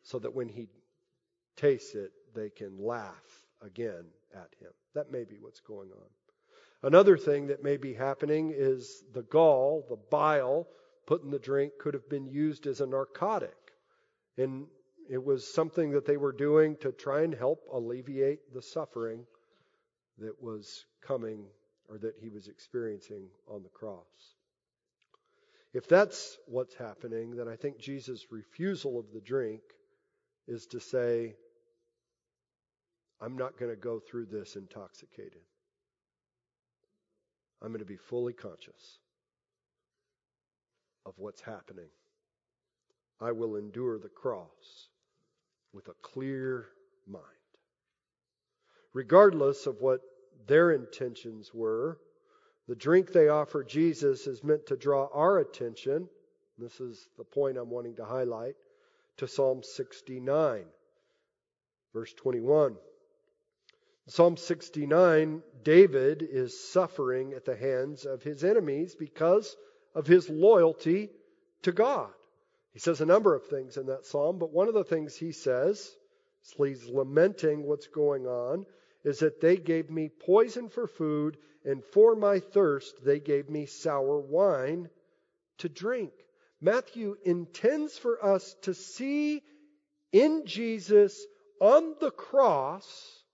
so 0.03 0.19
that 0.19 0.35
when 0.35 0.49
he 0.49 0.69
tastes 1.57 1.95
it, 1.95 2.13
they 2.35 2.51
can 2.51 2.79
laugh 2.79 3.45
again 3.63 4.05
at 4.35 4.49
him. 4.61 4.73
That 4.95 5.13
may 5.13 5.25
be 5.25 5.37
what's 5.41 5.61
going 5.61 5.91
on. 5.91 6.09
Another 6.83 7.17
thing 7.17 7.49
that 7.49 7.63
may 7.63 7.77
be 7.77 7.95
happening 7.95 8.53
is 8.55 9.03
the 9.13 9.23
gall, 9.23 9.87
the 9.89 9.97
bile 9.97 10.67
put 11.07 11.23
in 11.23 11.31
the 11.31 11.39
drink, 11.39 11.73
could 11.81 11.95
have 11.95 12.09
been 12.09 12.27
used 12.27 12.67
as 12.67 12.81
a 12.81 12.87
narcotic. 12.87 13.66
And 14.39 14.67
it 15.09 15.23
was 15.23 15.53
something 15.53 15.93
that 15.93 16.05
they 16.05 16.17
were 16.17 16.33
doing 16.33 16.77
to 16.81 16.93
try 16.93 17.23
and 17.23 17.35
help 17.35 17.61
alleviate 17.73 18.53
the 18.53 18.63
suffering 18.63 19.25
that 20.19 20.43
was 20.43 20.85
coming 21.03 21.45
or 21.89 21.99
that 21.99 22.15
he 22.21 22.29
was 22.29 22.49
experiencing 22.49 23.29
on 23.49 23.63
the 23.63 23.69
cross. 23.69 24.35
If 25.73 25.89
that's 25.89 26.39
what's 26.47 26.75
happening, 26.75 27.37
then 27.37 27.49
I 27.49 27.57
think 27.57 27.79
Jesus' 27.79 28.27
refusal 28.31 28.99
of 28.99 29.13
the 29.13 29.21
drink 29.21 29.61
is 30.49 30.67
to 30.69 30.81
say, 30.81 31.35
I'm 33.21 33.37
not 33.37 33.59
going 33.59 33.71
to 33.71 33.77
go 33.77 34.01
through 34.01 34.27
this 34.27 34.57
intoxicated. 34.57 35.43
I'm 37.63 37.69
going 37.69 37.81
to 37.81 37.85
be 37.85 37.97
fully 37.97 38.33
conscious 38.33 38.99
of 41.05 41.15
what's 41.17 41.41
happening. 41.41 41.89
I 43.21 43.33
will 43.33 43.57
endure 43.57 43.99
the 43.99 44.09
cross 44.09 44.89
with 45.73 45.89
a 45.89 45.95
clear 46.03 46.69
mind. 47.07 47.25
Regardless 48.93 49.67
of 49.67 49.81
what 49.81 50.01
their 50.47 50.73
intentions 50.73 51.53
were, 51.53 51.99
the 52.69 52.75
drink 52.75 53.13
they 53.13 53.29
offer 53.29 53.63
Jesus 53.63 54.27
is 54.27 54.43
meant 54.43 54.67
to 54.67 54.77
draw 54.77 55.09
our 55.13 55.39
attention. 55.39 56.09
This 56.59 56.81
is 56.81 57.09
the 57.17 57.25
point 57.25 57.59
I'm 57.59 57.71
wanting 57.71 57.97
to 57.97 58.05
highlight 58.05 58.57
to 59.19 59.29
Psalm 59.29 59.63
69, 59.63 60.65
verse 61.93 62.13
21. 62.15 62.77
Psalm 64.09 64.37
69, 64.37 65.43
David 65.65 66.23
is 66.23 66.71
suffering 66.71 67.33
at 67.33 67.45
the 67.45 67.57
hands 67.57 68.05
of 68.05 68.23
his 68.23 68.45
enemies 68.45 68.95
because 68.95 69.57
of 69.95 70.07
his 70.07 70.29
loyalty 70.29 71.11
to 71.63 71.73
God. 71.73 72.11
He 72.77 72.81
says 72.81 73.01
a 73.01 73.07
number 73.07 73.35
of 73.35 73.47
things 73.47 73.79
in 73.79 73.87
that 73.87 74.05
psalm, 74.05 74.39
but 74.39 74.53
one 74.53 74.69
of 74.69 74.75
the 74.75 74.85
things 74.85 75.17
he 75.17 75.33
says, 75.33 75.97
he's 76.59 76.87
lamenting 76.87 77.63
what's 77.63 77.87
going 77.87 78.27
on, 78.27 78.67
is 79.03 79.21
that 79.21 79.41
they 79.41 79.57
gave 79.57 79.89
me 79.89 80.11
poison 80.11 80.69
for 80.69 80.87
food, 80.87 81.39
and 81.65 81.83
for 81.83 82.15
my 82.15 82.39
thirst 82.39 83.03
they 83.03 83.19
gave 83.19 83.49
me 83.49 83.65
sour 83.65 84.21
wine 84.21 84.91
to 85.57 85.71
drink. 85.71 86.13
Matthew 86.61 87.17
intends 87.25 87.97
for 87.97 88.23
us 88.23 88.55
to 88.65 88.75
see 88.75 89.43
in 90.13 90.45
Jesus 90.45 91.19
on 91.63 91.95
the 91.99 92.11
cross 92.11 93.25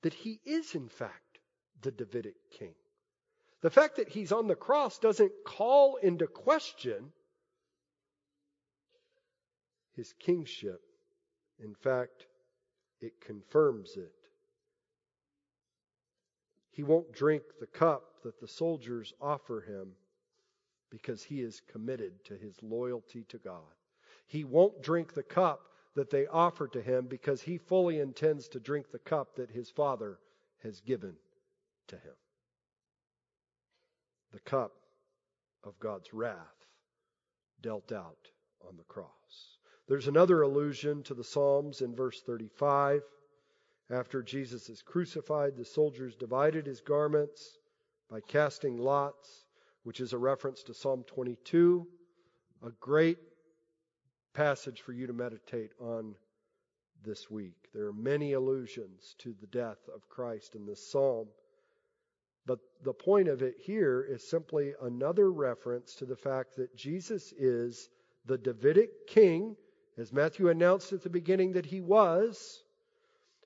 that 0.00 0.14
he 0.14 0.40
is, 0.46 0.74
in 0.74 0.88
fact, 0.88 1.38
the 1.82 1.90
Davidic 1.90 2.36
king. 2.58 2.74
The 3.60 3.70
fact 3.70 3.96
that 3.96 4.08
he's 4.08 4.30
on 4.30 4.46
the 4.46 4.54
cross 4.54 4.98
doesn't 4.98 5.32
call 5.44 5.96
into 5.96 6.26
question 6.26 7.12
his 9.96 10.12
kingship. 10.20 10.80
In 11.58 11.74
fact, 11.74 12.26
it 13.00 13.20
confirms 13.20 13.96
it. 13.96 14.12
He 16.70 16.84
won't 16.84 17.12
drink 17.12 17.42
the 17.58 17.66
cup 17.66 18.22
that 18.22 18.38
the 18.38 18.46
soldiers 18.46 19.12
offer 19.20 19.60
him 19.60 19.96
because 20.90 21.24
he 21.24 21.40
is 21.40 21.60
committed 21.72 22.24
to 22.26 22.36
his 22.36 22.62
loyalty 22.62 23.24
to 23.30 23.38
God. 23.38 23.74
He 24.28 24.44
won't 24.44 24.82
drink 24.82 25.14
the 25.14 25.24
cup 25.24 25.62
that 25.96 26.10
they 26.10 26.28
offer 26.28 26.68
to 26.68 26.80
him 26.80 27.06
because 27.06 27.42
he 27.42 27.58
fully 27.58 27.98
intends 27.98 28.46
to 28.48 28.60
drink 28.60 28.92
the 28.92 29.00
cup 29.00 29.34
that 29.34 29.50
his 29.50 29.68
Father 29.68 30.20
has 30.62 30.80
given 30.80 31.16
to 31.88 31.96
him 31.96 32.14
the 34.32 34.40
cup 34.40 34.72
of 35.64 35.78
God's 35.80 36.12
wrath 36.12 36.66
dealt 37.60 37.92
out 37.92 38.28
on 38.66 38.76
the 38.76 38.84
cross. 38.84 39.58
There's 39.88 40.08
another 40.08 40.42
allusion 40.42 41.02
to 41.04 41.14
the 41.14 41.24
Psalms 41.24 41.80
in 41.80 41.94
verse 41.94 42.20
35. 42.22 43.02
After 43.90 44.22
Jesus 44.22 44.68
is 44.68 44.82
crucified, 44.82 45.56
the 45.56 45.64
soldiers 45.64 46.14
divided 46.14 46.66
his 46.66 46.82
garments 46.82 47.58
by 48.10 48.20
casting 48.20 48.76
lots, 48.76 49.46
which 49.84 50.00
is 50.00 50.12
a 50.12 50.18
reference 50.18 50.62
to 50.64 50.74
Psalm 50.74 51.04
22, 51.06 51.86
a 52.66 52.70
great 52.80 53.18
passage 54.34 54.82
for 54.82 54.92
you 54.92 55.06
to 55.06 55.12
meditate 55.12 55.72
on 55.80 56.14
this 57.02 57.30
week. 57.30 57.68
There 57.72 57.86
are 57.86 57.92
many 57.92 58.32
allusions 58.34 59.14
to 59.18 59.34
the 59.40 59.46
death 59.46 59.88
of 59.94 60.08
Christ 60.08 60.54
in 60.54 60.66
this 60.66 60.90
psalm. 60.90 61.28
But 62.48 62.60
the 62.82 62.94
point 62.94 63.28
of 63.28 63.42
it 63.42 63.56
here 63.58 64.02
is 64.08 64.26
simply 64.26 64.72
another 64.80 65.30
reference 65.30 65.94
to 65.96 66.06
the 66.06 66.16
fact 66.16 66.56
that 66.56 66.74
Jesus 66.74 67.30
is 67.32 67.90
the 68.24 68.38
Davidic 68.38 69.06
king, 69.06 69.54
as 69.98 70.14
Matthew 70.14 70.48
announced 70.48 70.94
at 70.94 71.02
the 71.02 71.10
beginning 71.10 71.52
that 71.52 71.66
he 71.66 71.82
was, 71.82 72.64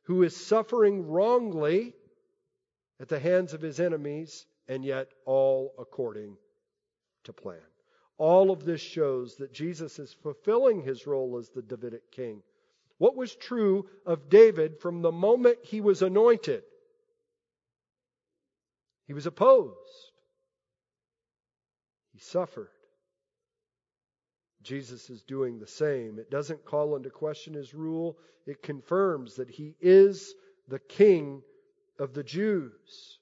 who 0.05 0.23
is 0.23 0.37
suffering 0.37 1.09
wrongly 1.09 1.97
at 3.01 3.09
the 3.09 3.19
hands 3.19 3.55
of 3.55 3.61
his 3.61 3.81
enemies, 3.81 4.47
and 4.69 4.85
yet 4.85 5.09
all 5.25 5.75
according 5.81 6.37
to 7.25 7.33
plan. 7.33 7.59
All 8.19 8.53
of 8.53 8.65
this 8.65 8.81
shows 8.81 9.35
that 9.39 9.53
Jesus 9.53 9.99
is 9.99 10.13
fulfilling 10.13 10.81
his 10.81 11.09
role 11.09 11.39
as 11.39 11.49
the 11.49 11.63
Davidic 11.63 12.13
king. 12.13 12.41
What 12.99 13.17
was 13.17 13.35
true 13.35 13.89
of 14.07 14.29
David 14.29 14.79
from 14.79 15.03
the 15.03 15.11
moment 15.11 15.59
he 15.65 15.81
was 15.81 16.03
anointed? 16.03 16.63
He 19.07 19.13
was 19.13 19.27
opposed. 19.27 19.77
He 22.13 22.19
suffered. 22.19 22.69
Jesus 24.63 25.11
is 25.11 25.23
doing 25.23 25.59
the 25.59 25.67
same. 25.67 26.19
It 26.19 26.31
doesn't 26.31 26.65
call 26.65 26.95
into 26.97 27.11
question 27.11 27.55
his 27.55 27.75
rule, 27.75 28.17
it 28.47 28.63
confirms 28.63 29.37
that 29.37 29.51
he 29.51 29.75
is 29.81 30.35
the 30.69 30.79
king 30.79 31.43
of 31.99 32.15
the 32.15 32.23
Jews. 32.23 33.19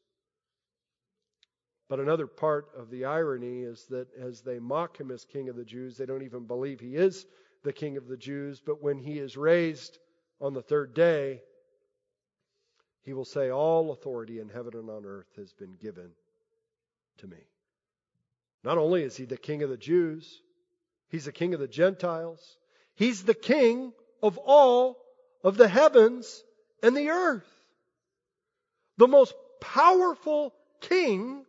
But 1.88 1.98
another 1.98 2.26
part 2.26 2.68
of 2.76 2.90
the 2.90 3.06
irony 3.06 3.62
is 3.62 3.86
that 3.90 4.06
as 4.14 4.42
they 4.42 4.58
mock 4.58 4.98
him 4.98 5.10
as 5.10 5.24
king 5.24 5.48
of 5.48 5.56
the 5.56 5.64
Jews, 5.64 5.96
they 5.96 6.06
don't 6.06 6.22
even 6.22 6.46
believe 6.46 6.78
he 6.78 6.94
is 6.94 7.26
the 7.64 7.72
king 7.72 7.96
of 7.96 8.06
the 8.06 8.16
Jews. 8.16 8.62
But 8.64 8.82
when 8.82 8.98
he 8.98 9.18
is 9.18 9.36
raised 9.36 9.98
on 10.40 10.54
the 10.54 10.62
third 10.62 10.94
day, 10.94 11.42
he 13.02 13.12
will 13.12 13.24
say, 13.24 13.50
All 13.50 13.90
authority 13.92 14.40
in 14.40 14.48
heaven 14.48 14.74
and 14.74 14.90
on 14.90 15.04
earth 15.04 15.30
has 15.36 15.52
been 15.52 15.76
given 15.76 16.10
to 17.18 17.26
me. 17.26 17.38
Not 18.62 18.78
only 18.78 19.02
is 19.02 19.16
he 19.16 19.24
the 19.24 19.36
king 19.36 19.62
of 19.62 19.70
the 19.70 19.76
Jews, 19.76 20.42
he's 21.08 21.24
the 21.24 21.32
king 21.32 21.54
of 21.54 21.60
the 21.60 21.68
Gentiles, 21.68 22.56
he's 22.94 23.24
the 23.24 23.34
king 23.34 23.92
of 24.22 24.38
all 24.38 24.98
of 25.42 25.56
the 25.56 25.68
heavens 25.68 26.44
and 26.82 26.96
the 26.96 27.10
earth. 27.10 27.48
The 28.98 29.08
most 29.08 29.34
powerful 29.60 30.54
king 30.80 31.44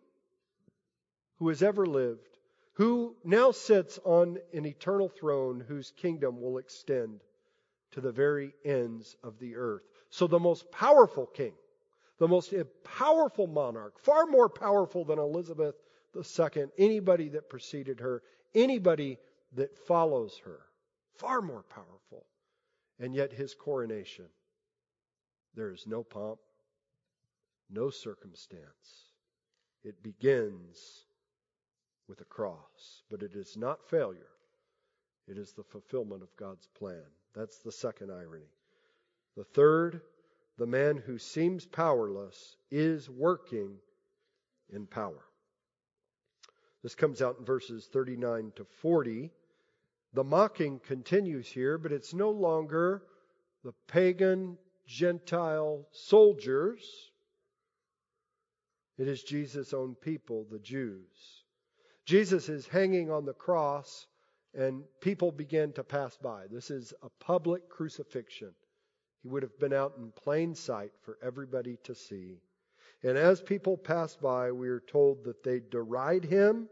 who 1.38 1.50
has 1.50 1.62
ever 1.62 1.86
lived, 1.86 2.38
who 2.74 3.16
now 3.24 3.52
sits 3.52 4.00
on 4.06 4.38
an 4.54 4.66
eternal 4.66 5.10
throne 5.10 5.64
whose 5.68 5.92
kingdom 5.98 6.40
will 6.42 6.58
extend 6.58 7.20
to 7.92 8.02
the 8.02 8.12
very 8.12 8.54
ends 8.64 9.18
of 9.24 9.38
the 9.40 9.56
earth. 9.56 9.90
So 10.12 10.28
the 10.28 10.39
most 10.39 10.69
powerful 10.71 11.26
king, 11.26 11.54
the 12.19 12.28
most 12.28 12.54
powerful 12.84 13.47
monarch, 13.47 13.97
far 14.00 14.26
more 14.28 14.50
powerful 14.50 15.06
than 15.06 15.19
Elizabeth 15.19 15.76
II, 16.15 16.65
anybody 16.78 17.30
that 17.30 17.50
preceded 17.50 18.02
her, 18.02 18.21
anybody 18.54 19.17
that 19.54 19.78
follows 19.88 20.39
her, 20.45 20.60
far 21.15 21.41
more 21.41 21.63
powerful. 21.63 22.26
And 23.00 23.15
yet 23.15 23.32
his 23.32 23.56
coronation, 23.56 24.28
there 25.56 25.71
is 25.71 25.88
no 25.88 26.04
pomp, 26.04 26.39
no 27.69 27.89
circumstance. 27.89 29.10
It 29.84 30.04
begins 30.04 31.06
with 32.08 32.19
a 32.19 32.26
cross, 32.26 33.04
but 33.10 33.24
it 33.24 33.34
is 33.34 33.56
not 33.56 33.89
failure. 33.89 34.30
It 35.28 35.38
is 35.38 35.54
the 35.54 35.63
fulfillment 35.63 36.21
of 36.21 36.36
God's 36.36 36.67
plan. 36.78 37.06
That's 37.34 37.60
the 37.60 37.71
second 37.71 38.12
irony. 38.12 38.52
The 39.38 39.44
third, 39.44 40.02
the 40.58 40.67
man 40.67 40.98
who 40.98 41.17
seems 41.17 41.65
powerless 41.65 42.58
is 42.70 43.10
working 43.10 43.78
in 44.70 44.88
power. 44.88 45.24
This 46.84 46.96
comes 46.96 47.22
out 47.22 47.38
in 47.39 47.46
verses 47.46 47.88
39 47.91 48.54
to 48.56 48.65
40. 48.82 49.32
The 50.13 50.24
mocking 50.24 50.80
continues 50.80 51.48
here, 51.48 51.78
but 51.78 51.91
it's 51.91 52.13
no 52.13 52.32
longer 52.32 53.04
the 53.63 53.74
pagan 53.88 54.58
Gentile 54.86 55.88
soldiers. 55.91 56.84
It 58.98 59.08
is 59.08 59.24
Jesus' 59.24 59.74
own 59.74 59.96
people, 59.96 60.46
the 60.52 60.60
Jews. 60.60 61.44
Jesus 62.06 62.50
is 62.50 62.67
hanging 62.67 63.10
on 63.10 63.26
the 63.26 63.34
cross, 63.34 64.08
and 64.54 64.84
people 65.00 65.32
begin 65.32 65.72
to 65.74 65.84
pass 65.84 66.17
by. 66.17 66.48
This 66.52 66.70
is 66.70 66.94
a 67.02 67.10
public 67.24 67.70
crucifixion. 67.70 68.54
He 69.21 69.29
would 69.29 69.43
have 69.43 69.60
been 69.60 69.73
out 69.73 69.93
in 69.97 70.12
plain 70.12 70.55
sight 70.55 70.91
for 71.03 71.17
everybody 71.21 71.77
to 71.84 71.95
see. 71.95 72.41
And 73.03 73.17
as 73.17 73.41
people 73.41 73.77
pass 73.77 74.15
by, 74.15 74.51
we 74.51 74.69
are 74.69 74.79
told 74.79 75.25
that 75.25 75.43
they 75.43 75.60
deride 75.60 76.23
him 76.23 76.69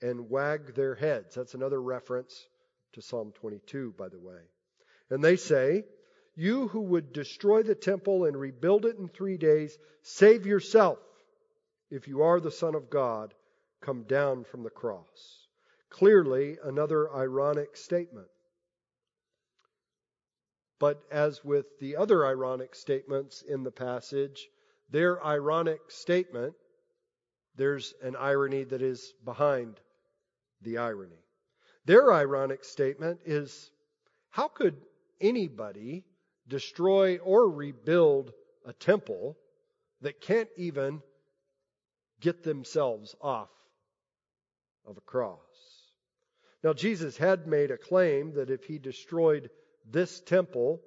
and 0.00 0.30
wag 0.30 0.74
their 0.74 0.94
heads. 0.94 1.34
That's 1.34 1.54
another 1.54 1.80
reference 1.80 2.46
to 2.92 3.02
Psalm 3.02 3.32
22, 3.32 3.94
by 3.96 4.08
the 4.08 4.18
way. 4.18 4.40
And 5.10 5.22
they 5.22 5.36
say, 5.36 5.84
You 6.34 6.68
who 6.68 6.80
would 6.80 7.12
destroy 7.12 7.62
the 7.62 7.74
temple 7.74 8.24
and 8.24 8.38
rebuild 8.38 8.86
it 8.86 8.96
in 8.96 9.08
three 9.08 9.36
days, 9.36 9.76
save 10.02 10.46
yourself. 10.46 10.98
If 11.90 12.08
you 12.08 12.22
are 12.22 12.40
the 12.40 12.50
Son 12.50 12.74
of 12.74 12.90
God, 12.90 13.34
come 13.80 14.04
down 14.04 14.44
from 14.44 14.62
the 14.62 14.70
cross. 14.70 15.46
Clearly, 15.90 16.58
another 16.62 17.14
ironic 17.14 17.76
statement. 17.76 18.28
But 20.78 21.02
as 21.10 21.44
with 21.44 21.78
the 21.78 21.96
other 21.96 22.26
ironic 22.26 22.74
statements 22.74 23.42
in 23.42 23.62
the 23.62 23.70
passage, 23.70 24.48
their 24.90 25.24
ironic 25.24 25.80
statement, 25.88 26.54
there's 27.54 27.94
an 28.02 28.16
irony 28.16 28.64
that 28.64 28.82
is 28.82 29.14
behind 29.24 29.80
the 30.62 30.78
irony. 30.78 31.22
Their 31.84 32.12
ironic 32.12 32.64
statement 32.64 33.20
is 33.24 33.70
how 34.30 34.48
could 34.48 34.76
anybody 35.20 36.04
destroy 36.48 37.18
or 37.18 37.48
rebuild 37.48 38.32
a 38.64 38.72
temple 38.72 39.38
that 40.00 40.20
can't 40.20 40.48
even 40.56 41.02
get 42.20 42.42
themselves 42.42 43.14
off 43.20 43.50
of 44.84 44.96
a 44.96 45.02
cross? 45.02 45.38
Now, 46.62 46.72
Jesus 46.72 47.16
had 47.16 47.46
made 47.46 47.70
a 47.70 47.78
claim 47.78 48.32
that 48.34 48.50
if 48.50 48.64
he 48.64 48.78
destroyed 48.78 49.50
this 49.90 50.20
temple, 50.20 50.80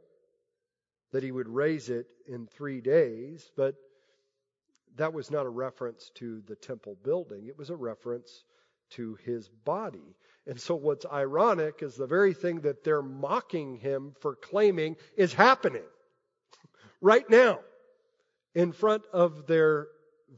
that 1.11 1.23
he 1.23 1.31
would 1.31 1.47
raise 1.47 1.89
it 1.89 2.07
in 2.27 2.47
three 2.47 2.81
days, 2.81 3.49
but 3.55 3.75
that 4.97 5.13
was 5.13 5.31
not 5.31 5.45
a 5.45 5.49
reference 5.49 6.11
to 6.15 6.41
the 6.47 6.55
temple 6.55 6.97
building. 7.03 7.47
It 7.47 7.57
was 7.57 7.69
a 7.69 7.75
reference 7.75 8.43
to 8.91 9.17
his 9.23 9.47
body. 9.47 10.15
And 10.45 10.59
so, 10.59 10.75
what's 10.75 11.05
ironic 11.05 11.81
is 11.81 11.95
the 11.95 12.07
very 12.07 12.33
thing 12.33 12.61
that 12.61 12.83
they're 12.83 13.01
mocking 13.01 13.77
him 13.77 14.13
for 14.21 14.35
claiming 14.35 14.95
is 15.15 15.33
happening 15.33 15.83
right 17.01 17.29
now 17.29 17.59
in 18.55 18.71
front 18.71 19.03
of 19.13 19.45
their 19.45 19.87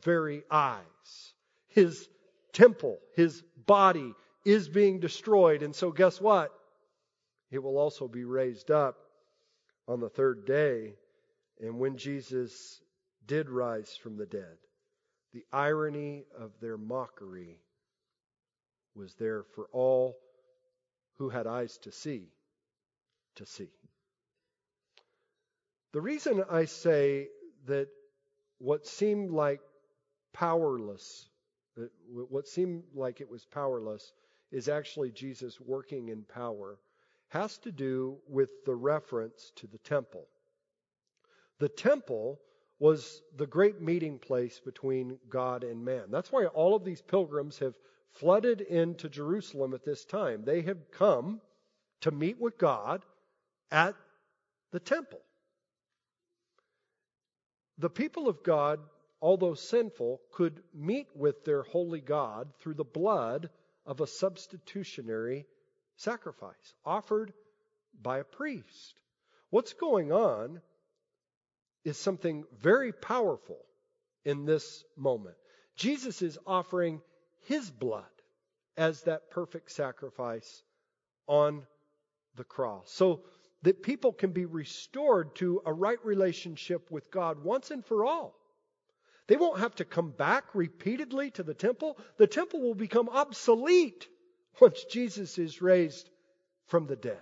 very 0.03 0.43
eyes. 0.49 1.33
His 1.67 2.09
temple, 2.53 2.97
his 3.15 3.43
body 3.65 4.13
is 4.45 4.67
being 4.67 4.99
destroyed. 4.99 5.61
And 5.61 5.75
so, 5.75 5.91
guess 5.91 6.19
what? 6.19 6.51
It 7.51 7.59
will 7.59 7.77
also 7.77 8.07
be 8.07 8.23
raised 8.23 8.71
up 8.71 8.97
on 9.87 9.99
the 9.99 10.09
third 10.09 10.45
day. 10.45 10.95
And 11.59 11.79
when 11.79 11.97
Jesus 11.97 12.81
did 13.25 13.49
rise 13.49 13.97
from 14.01 14.17
the 14.17 14.25
dead, 14.25 14.57
the 15.33 15.45
irony 15.51 16.25
of 16.37 16.51
their 16.61 16.77
mockery 16.77 17.59
was 18.95 19.13
there 19.15 19.43
for 19.55 19.67
all 19.71 20.17
who 21.17 21.29
had 21.29 21.47
eyes 21.47 21.77
to 21.79 21.91
see 21.91 22.29
to 23.35 23.45
see. 23.45 23.69
The 25.91 26.01
reason 26.01 26.43
I 26.49 26.65
say 26.65 27.29
that 27.65 27.87
what 28.59 28.85
seemed 28.85 29.31
like 29.31 29.61
powerless, 30.33 31.27
what 32.11 32.47
seemed 32.47 32.83
like 32.93 33.21
it 33.21 33.29
was 33.29 33.45
powerless, 33.45 34.13
is 34.51 34.69
actually 34.69 35.11
Jesus 35.11 35.59
working 35.59 36.09
in 36.09 36.23
power, 36.23 36.77
has 37.29 37.57
to 37.59 37.71
do 37.71 38.17
with 38.27 38.49
the 38.65 38.75
reference 38.75 39.51
to 39.55 39.67
the 39.67 39.77
temple. 39.79 40.27
The 41.59 41.69
temple 41.69 42.39
was 42.79 43.21
the 43.35 43.47
great 43.47 43.81
meeting 43.81 44.19
place 44.19 44.59
between 44.59 45.19
God 45.29 45.63
and 45.63 45.83
man. 45.83 46.05
That's 46.09 46.31
why 46.31 46.45
all 46.45 46.75
of 46.75 46.85
these 46.85 47.01
pilgrims 47.01 47.59
have 47.59 47.77
flooded 48.13 48.61
into 48.61 49.09
Jerusalem 49.09 49.73
at 49.73 49.83
this 49.83 50.05
time. 50.05 50.43
They 50.43 50.61
have 50.61 50.91
come 50.91 51.41
to 52.01 52.11
meet 52.11 52.39
with 52.39 52.57
God 52.57 53.03
at 53.69 53.95
the 54.71 54.79
temple. 54.79 55.19
The 57.77 57.89
people 57.89 58.27
of 58.27 58.43
God, 58.43 58.79
although 59.21 59.53
sinful, 59.53 60.21
could 60.31 60.63
meet 60.73 61.07
with 61.15 61.43
their 61.43 61.63
holy 61.63 62.01
God 62.01 62.49
through 62.59 62.75
the 62.75 62.83
blood 62.83 63.49
of 63.85 64.01
a 64.01 64.07
substitutionary 64.07 65.45
sacrifice 65.99 66.73
offered 66.85 67.33
by 68.01 68.19
a 68.19 68.23
priest. 68.23 68.99
What's 69.49 69.73
going 69.73 70.11
on 70.11 70.61
is 71.83 71.97
something 71.97 72.45
very 72.61 72.91
powerful 72.91 73.59
in 74.25 74.45
this 74.45 74.83
moment. 74.97 75.35
Jesus 75.75 76.21
is 76.21 76.37
offering 76.45 77.01
his 77.45 77.69
blood 77.69 78.03
as 78.77 79.03
that 79.03 79.31
perfect 79.31 79.71
sacrifice 79.71 80.63
on 81.27 81.63
the 82.35 82.43
cross. 82.43 82.91
So 82.91 83.23
that 83.63 83.83
people 83.83 84.13
can 84.13 84.31
be 84.31 84.45
restored 84.45 85.35
to 85.35 85.61
a 85.65 85.73
right 85.73 86.03
relationship 86.05 86.89
with 86.89 87.11
God 87.11 87.43
once 87.43 87.71
and 87.71 87.85
for 87.85 88.05
all. 88.05 88.35
They 89.27 89.35
won't 89.35 89.59
have 89.59 89.75
to 89.75 89.85
come 89.85 90.11
back 90.11 90.55
repeatedly 90.55 91.31
to 91.31 91.43
the 91.43 91.53
temple. 91.53 91.97
The 92.17 92.27
temple 92.27 92.61
will 92.61 92.75
become 92.75 93.09
obsolete 93.09 94.07
once 94.59 94.83
Jesus 94.85 95.37
is 95.37 95.61
raised 95.61 96.09
from 96.67 96.87
the 96.87 96.95
dead. 96.95 97.17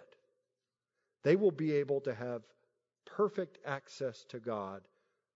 They 1.24 1.36
will 1.36 1.52
be 1.52 1.74
able 1.74 2.02
to 2.02 2.14
have 2.14 2.42
perfect 3.06 3.58
access 3.66 4.24
to 4.30 4.40
God 4.40 4.82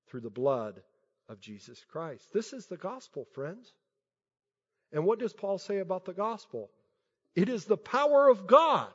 through 0.08 0.22
the 0.22 0.30
blood 0.30 0.82
of 1.30 1.40
Jesus 1.40 1.84
Christ. 1.90 2.32
This 2.34 2.54
is 2.54 2.68
the 2.68 2.78
gospel, 2.78 3.26
friends. 3.34 3.74
And 4.92 5.06
what 5.06 5.20
does 5.20 5.34
Paul 5.34 5.58
say 5.58 5.80
about 5.80 6.06
the 6.06 6.14
gospel? 6.14 6.70
It 7.36 7.50
is 7.50 7.66
the 7.66 7.78
power 7.78 8.30
of 8.30 8.46
God 8.48 8.92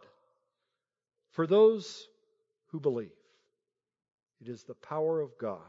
for 1.31 1.47
those 1.47 2.07
who 2.69 2.81
believe. 2.81 3.11
It 4.41 4.49
is 4.49 4.65
the 4.65 4.75
power 4.75 5.21
of 5.21 5.39
God 5.39 5.61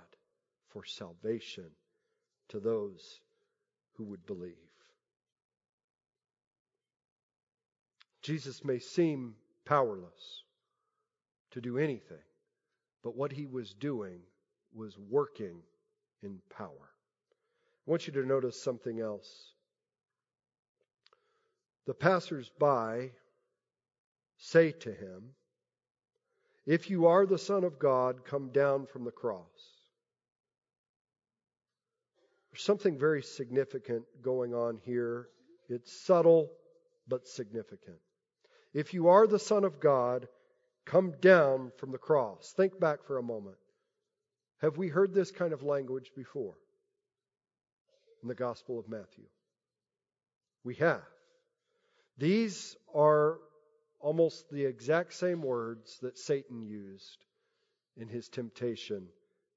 for 0.70 0.84
salvation 0.84 1.72
to 2.50 2.60
those 2.60 3.22
who 3.96 4.04
would 4.06 4.26
believe. 4.26 4.67
Jesus 8.22 8.64
may 8.64 8.80
seem 8.80 9.36
powerless 9.66 10.44
to 11.52 11.62
do 11.62 11.78
anything, 11.78 12.18
but 13.04 13.16
what 13.16 13.32
he 13.32 13.46
was 13.46 13.74
doing 13.74 14.20
was 14.74 14.98
working 15.10 15.62
in 16.22 16.40
power. 16.50 16.90
I 17.88 17.92
want 17.92 18.08
you 18.08 18.14
to 18.14 18.26
notice 18.26 18.62
something 18.62 19.00
else. 19.00 19.54
The 21.86 21.94
passers-by 21.94 23.12
say 24.38 24.72
to 24.72 24.92
him, 24.92 25.24
If 26.66 26.90
you 26.90 27.08
are 27.08 27.26
the 27.26 27.38
Son 27.38 27.64
of 27.64 27.80
God, 27.80 28.26
come 28.26 28.50
down 28.50 28.88
from 28.88 29.06
the 29.06 29.12
cross. 29.12 29.46
There's 32.52 32.64
something 32.64 32.98
very 32.98 33.24
significant 33.24 34.04
going 34.22 34.54
on 34.54 34.80
here. 34.84 35.30
It's 35.70 36.06
subtle 36.06 36.52
but 37.08 37.28
significant. 37.28 37.98
If 38.74 38.94
you 38.94 39.08
are 39.10 39.28
the 39.28 39.40
Son 39.40 39.64
of 39.64 39.80
God, 39.80 40.28
come 40.86 41.14
down 41.22 41.72
from 41.78 41.92
the 41.92 41.98
cross. 41.98 42.54
Think 42.56 42.80
back 42.80 43.04
for 43.06 43.18
a 43.18 43.24
moment. 43.24 43.58
Have 44.62 44.78
we 44.78 44.88
heard 44.88 45.14
this 45.14 45.32
kind 45.32 45.54
of 45.54 45.64
language 45.64 46.12
before 46.16 46.56
in 48.22 48.28
the 48.28 48.36
Gospel 48.36 48.80
of 48.80 48.90
Matthew? 48.90 49.26
We 50.64 50.76
have. 50.76 51.04
These 52.18 52.76
are 52.94 53.38
almost 54.00 54.50
the 54.50 54.66
exact 54.66 55.14
same 55.14 55.42
words 55.42 56.00
that 56.02 56.18
Satan 56.18 56.64
used 56.64 57.26
in 57.96 58.08
his 58.08 58.28
temptation 58.30 59.08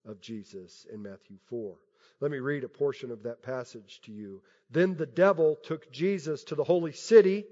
of 0.07 0.21
Jesus 0.21 0.87
in 0.93 1.03
Matthew 1.03 1.37
4. 1.49 1.77
Let 2.21 2.31
me 2.31 2.39
read 2.39 2.65
a 2.65 2.69
portion 2.69 3.11
of 3.11 3.23
that 3.23 3.43
passage 3.43 4.01
to 4.05 4.13
you. 4.13 4.43
Then 4.71 4.97
the 4.97 5.07
devil 5.07 5.57
took 5.63 5.91
Jesus 5.91 6.45
to 6.45 6.55
the 6.55 6.65
holy 6.65 6.93
city 6.93 7.47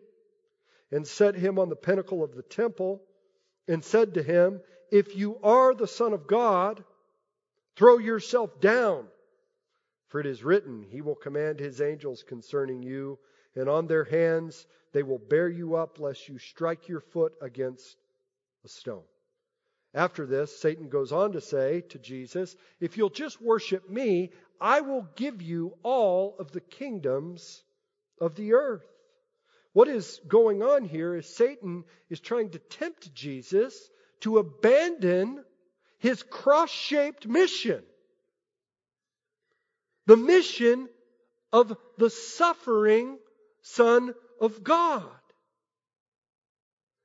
and 0.90 1.06
set 1.06 1.34
him 1.34 1.58
on 1.58 1.68
the 1.68 1.76
pinnacle 1.76 2.22
of 2.22 2.34
the 2.34 2.42
temple 2.42 3.02
and 3.66 3.84
said 3.84 4.14
to 4.14 4.22
him, 4.22 4.60
If 4.90 5.16
you 5.16 5.38
are 5.42 5.74
the 5.74 5.86
Son 5.86 6.12
of 6.12 6.26
God, 6.26 6.82
throw 7.76 7.98
yourself 7.98 8.60
down. 8.60 9.06
For 10.08 10.20
it 10.20 10.26
is 10.26 10.42
written, 10.42 10.82
He 10.82 11.02
will 11.02 11.14
command 11.14 11.60
His 11.60 11.80
angels 11.80 12.22
concerning 12.22 12.82
you, 12.82 13.18
and 13.54 13.68
on 13.68 13.86
their 13.86 14.04
hands 14.04 14.66
they 14.92 15.02
will 15.02 15.18
bear 15.18 15.48
you 15.48 15.76
up, 15.76 16.00
lest 16.00 16.28
you 16.28 16.38
strike 16.38 16.88
your 16.88 17.00
foot 17.00 17.34
against 17.42 17.96
a 18.64 18.68
stone. 18.68 19.04
After 19.94 20.26
this, 20.26 20.58
Satan 20.58 20.88
goes 20.88 21.12
on 21.12 21.32
to 21.32 21.40
say 21.40 21.82
to 21.82 21.98
Jesus, 21.98 22.56
If 22.80 22.96
you'll 22.96 23.10
just 23.10 23.40
worship 23.40 23.88
me, 23.88 24.32
I 24.60 24.80
will 24.80 25.06
give 25.16 25.42
you 25.42 25.76
all 25.82 26.36
of 26.38 26.52
the 26.52 26.60
kingdoms 26.60 27.62
of 28.20 28.34
the 28.34 28.54
earth. 28.54 28.86
What 29.78 29.86
is 29.86 30.20
going 30.26 30.60
on 30.60 30.82
here 30.82 31.14
is 31.14 31.32
Satan 31.36 31.84
is 32.10 32.18
trying 32.18 32.50
to 32.50 32.58
tempt 32.58 33.14
Jesus 33.14 33.88
to 34.22 34.38
abandon 34.38 35.44
his 36.00 36.24
cross 36.24 36.68
shaped 36.68 37.28
mission. 37.28 37.84
The 40.06 40.16
mission 40.16 40.88
of 41.52 41.76
the 41.96 42.10
suffering 42.10 43.20
Son 43.62 44.14
of 44.40 44.64
God. 44.64 45.06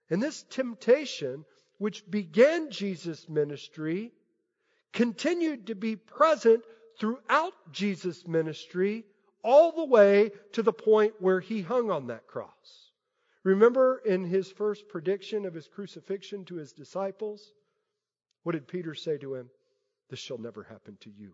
And 0.09 0.19
this 0.19 0.41
temptation, 0.41 1.45
which 1.77 2.09
began 2.09 2.71
Jesus' 2.71 3.29
ministry, 3.29 4.11
continued 4.93 5.67
to 5.67 5.75
be 5.75 5.95
present 5.95 6.63
throughout 6.99 7.53
Jesus' 7.71 8.25
ministry 8.25 9.05
all 9.43 9.71
the 9.71 9.85
way 9.85 10.31
to 10.53 10.63
the 10.63 10.73
point 10.73 11.13
where 11.19 11.39
he 11.39 11.61
hung 11.61 11.91
on 11.91 12.07
that 12.07 12.27
cross. 12.27 12.91
Remember 13.43 14.01
in 14.05 14.23
his 14.23 14.49
first 14.49 14.87
prediction 14.87 15.45
of 15.45 15.53
his 15.53 15.67
crucifixion 15.67 16.45
to 16.45 16.55
his 16.55 16.71
disciples? 16.71 17.51
What 18.43 18.53
did 18.53 18.67
Peter 18.67 18.95
say 18.95 19.17
to 19.17 19.35
him? 19.35 19.49
This 20.09 20.19
shall 20.19 20.37
never 20.37 20.63
happen 20.63 20.97
to 21.01 21.09
you. 21.09 21.33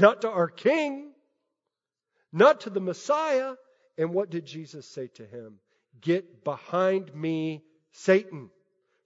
Not 0.00 0.22
to 0.22 0.30
our 0.30 0.48
King, 0.48 1.12
not 2.32 2.62
to 2.62 2.70
the 2.70 2.80
Messiah. 2.80 3.54
And 3.96 4.12
what 4.12 4.30
did 4.30 4.44
Jesus 4.44 4.88
say 4.88 5.06
to 5.14 5.24
him? 5.24 5.60
Get 6.00 6.42
behind 6.42 7.14
me, 7.14 7.62
Satan, 7.92 8.50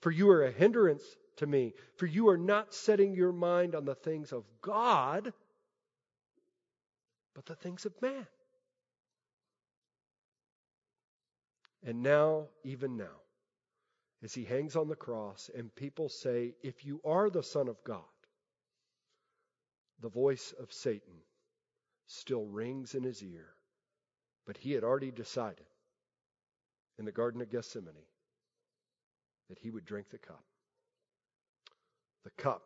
for 0.00 0.10
you 0.10 0.30
are 0.30 0.44
a 0.44 0.50
hindrance 0.50 1.02
to 1.36 1.46
me, 1.46 1.74
for 1.96 2.06
you 2.06 2.30
are 2.30 2.38
not 2.38 2.72
setting 2.72 3.14
your 3.14 3.32
mind 3.32 3.74
on 3.74 3.84
the 3.84 3.94
things 3.94 4.32
of 4.32 4.44
God 4.62 5.34
but 7.38 7.46
the 7.46 7.54
things 7.54 7.86
of 7.86 7.92
man. 8.02 8.26
And 11.84 12.02
now, 12.02 12.48
even 12.64 12.96
now, 12.96 13.20
as 14.24 14.34
he 14.34 14.44
hangs 14.44 14.74
on 14.74 14.88
the 14.88 14.96
cross 14.96 15.48
and 15.56 15.72
people 15.76 16.08
say, 16.08 16.56
If 16.64 16.84
you 16.84 17.00
are 17.04 17.30
the 17.30 17.44
Son 17.44 17.68
of 17.68 17.76
God, 17.84 18.02
the 20.00 20.08
voice 20.08 20.52
of 20.60 20.72
Satan 20.72 21.14
still 22.08 22.44
rings 22.44 22.96
in 22.96 23.04
his 23.04 23.22
ear 23.22 23.50
But 24.44 24.56
he 24.56 24.72
had 24.72 24.82
already 24.82 25.12
decided 25.12 25.66
in 26.98 27.04
the 27.04 27.12
Garden 27.12 27.40
of 27.40 27.52
Gethsemane 27.52 27.94
that 29.48 29.60
he 29.60 29.70
would 29.70 29.84
drink 29.84 30.10
the 30.10 30.18
cup. 30.18 30.42
The 32.24 32.32
cup 32.42 32.62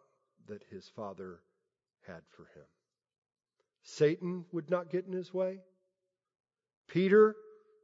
that 0.46 0.62
his 0.70 0.88
Father 0.88 1.40
had 2.06 2.22
for 2.30 2.44
him. 2.44 2.64
Satan 3.82 4.44
would 4.52 4.70
not 4.70 4.90
get 4.90 5.06
in 5.06 5.12
his 5.12 5.32
way. 5.34 5.60
Peter 6.88 7.36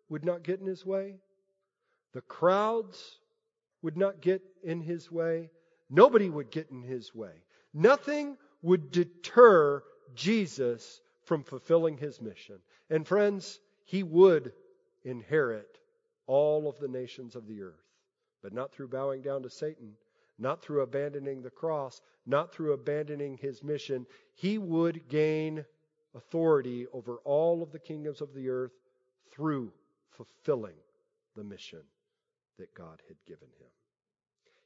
would 0.08 0.24
not 0.24 0.42
get 0.42 0.60
in 0.60 0.66
his 0.66 0.84
way. 0.86 1.16
The 2.12 2.20
crowds 2.22 3.18
would 3.82 3.96
not 3.96 4.20
get 4.20 4.42
in 4.62 4.80
his 4.80 5.10
way. 5.10 5.50
Nobody 5.90 6.28
would 6.28 6.50
get 6.50 6.70
in 6.70 6.82
his 6.82 7.14
way. 7.14 7.42
Nothing 7.74 8.36
would 8.62 8.90
deter 8.90 9.82
Jesus 10.14 11.00
from 11.24 11.44
fulfilling 11.44 11.96
his 11.96 12.20
mission. 12.20 12.58
And 12.90 13.06
friends, 13.06 13.60
he 13.84 14.02
would 14.02 14.52
inherit 15.04 15.78
all 16.26 16.68
of 16.68 16.78
the 16.78 16.88
nations 16.88 17.36
of 17.36 17.46
the 17.46 17.62
earth, 17.62 17.84
but 18.42 18.52
not 18.52 18.72
through 18.72 18.88
bowing 18.88 19.22
down 19.22 19.42
to 19.42 19.50
Satan, 19.50 19.92
not 20.38 20.62
through 20.62 20.82
abandoning 20.82 21.42
the 21.42 21.50
cross, 21.50 22.00
not 22.26 22.52
through 22.52 22.72
abandoning 22.72 23.38
his 23.38 23.62
mission. 23.62 24.06
He 24.34 24.58
would 24.58 25.08
gain 25.08 25.64
authority 26.14 26.86
over 26.92 27.18
all 27.24 27.62
of 27.62 27.72
the 27.72 27.78
kingdoms 27.78 28.20
of 28.20 28.34
the 28.34 28.48
earth 28.48 28.72
through 29.30 29.72
fulfilling 30.10 30.76
the 31.36 31.44
mission 31.44 31.82
that 32.58 32.74
God 32.74 33.00
had 33.08 33.16
given 33.26 33.48
him. 33.58 33.68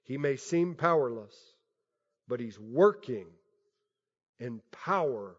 He 0.04 0.18
may 0.18 0.36
seem 0.36 0.74
powerless, 0.74 1.36
but 2.28 2.40
he's 2.40 2.58
working 2.58 3.26
in 4.38 4.60
power 4.70 5.36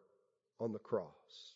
on 0.60 0.72
the 0.72 0.80
cross. 0.80 1.56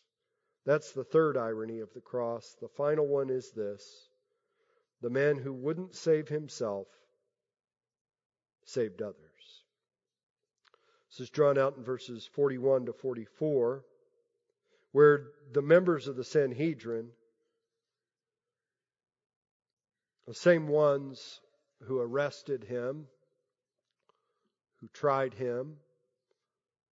That's 0.66 0.92
the 0.92 1.04
third 1.04 1.38
irony 1.38 1.80
of 1.80 1.94
the 1.94 2.02
cross. 2.02 2.56
The 2.62 2.68
final 2.68 3.08
one 3.08 3.30
is 3.30 3.52
this 3.52 4.10
the 5.02 5.10
man 5.10 5.38
who 5.38 5.54
wouldn't 5.54 5.96
save 5.96 6.28
himself 6.28 6.88
saved 8.66 9.02
others. 9.02 9.16
This 11.10 11.22
is 11.22 11.30
drawn 11.30 11.58
out 11.58 11.78
in 11.78 11.84
verses 11.84 12.28
41 12.34 12.88
to 12.88 12.94
44, 12.94 13.84
where 14.98 15.28
the 15.54 15.62
members 15.62 16.08
of 16.08 16.16
the 16.16 16.24
Sanhedrin, 16.24 17.10
the 20.26 20.34
same 20.34 20.68
ones 20.68 21.40
who 21.84 22.00
arrested 22.00 22.64
him, 22.64 23.06
who 24.82 24.88
tried 24.88 25.36
him, 25.36 25.76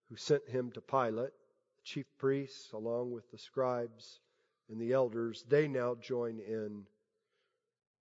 who 0.08 0.16
sent 0.18 0.48
him 0.48 0.72
to 0.72 0.82
Pilate, 0.82 1.32
the 1.32 1.84
chief 1.84 2.06
priests, 2.20 2.72
along 2.74 3.12
with 3.12 3.28
the 3.32 3.40
scribes 3.40 4.20
and 4.70 4.80
the 4.80 4.94
elders, 4.94 5.44
they 5.50 5.68
now 5.68 5.96
join 5.96 6.38
in 6.38 6.84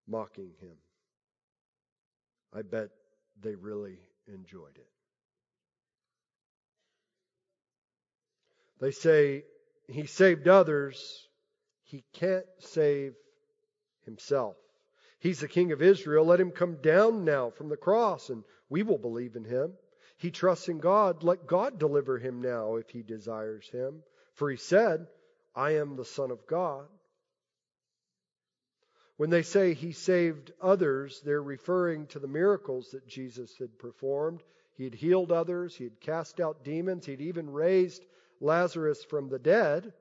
mocking 0.07 0.51
him. 0.61 0.77
I 2.53 2.61
bet 2.61 2.90
they 3.40 3.55
really 3.55 4.01
enjoyed 4.29 4.77
it. 4.77 4.90
They 8.81 8.90
say, 8.90 9.45
He 9.88 10.07
saved 10.07 10.49
others, 10.49 11.29
He 11.83 12.05
can't 12.12 12.47
save 12.59 13.14
Himself. 14.05 14.57
He's 15.18 15.40
the 15.40 15.49
King 15.49 15.73
of 15.73 15.83
Israel. 15.83 16.25
Let 16.25 16.40
Him 16.40 16.51
come 16.51 16.77
down 16.83 17.25
now 17.25 17.51
from 17.51 17.68
the 17.68 17.77
cross, 17.77 18.31
and 18.31 18.44
we 18.68 18.83
will 18.83 18.99
believe 18.99 19.37
in 19.37 19.44
Him. 19.44 19.75
He 20.18 20.31
trusts 20.31 20.68
in 20.68 20.79
God. 20.79 21.23
Let 21.23 21.47
God 21.47 21.79
deliver 21.79 22.18
Him 22.18 22.40
now 22.40 22.77
if 22.77 22.90
He 22.90 23.03
desires 23.03 23.68
Him. 23.68 24.03
For 24.35 24.51
He 24.51 24.57
said, 24.57 25.07
I 25.55 25.73
am 25.77 25.97
the 25.97 26.05
Son 26.05 26.31
of 26.31 26.47
God. 26.47 26.87
When 29.16 29.31
they 29.31 29.42
say 29.42 29.75
he 29.75 29.92
saved 29.92 30.53
others, 30.61 31.20
they're 31.25 31.42
referring 31.42 32.09
to 32.09 32.18
the 32.18 32.27
miracles 32.27 32.90
that 32.90 33.07
Jesus 33.07 33.57
had 33.59 33.79
performed. 33.79 34.42
He 34.77 34.85
had 34.85 34.94
healed 34.94 35.31
others, 35.31 35.77
he 35.77 35.85
had 35.85 36.01
cast 36.01 36.40
out 36.40 36.64
demons, 36.64 37.07
he'd 37.07 37.20
even 37.20 37.49
raised 37.49 38.05
Lazarus 38.44 39.02
from 39.02 39.28
the 39.28 39.38
dead. 39.38 39.92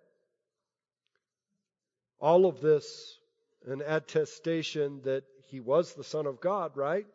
All 2.20 2.46
of 2.46 2.60
this 2.62 3.18
an 3.66 3.82
attestation 3.86 5.02
that 5.04 5.24
he 5.48 5.62
was 5.62 5.94
the 5.94 6.04
Son 6.04 6.26
of 6.26 6.42
God, 6.42 6.76
right? 6.76 7.08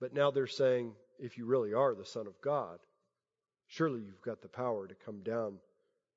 But 0.00 0.14
now 0.14 0.30
they're 0.30 0.46
saying, 0.46 0.92
if 1.18 1.36
you 1.36 1.46
really 1.46 1.74
are 1.74 1.94
the 1.94 2.04
Son 2.04 2.28
of 2.28 2.40
God, 2.40 2.78
surely 3.66 4.00
you've 4.00 4.22
got 4.22 4.40
the 4.40 4.48
power 4.48 4.86
to 4.86 4.94
come 5.04 5.20
down 5.22 5.58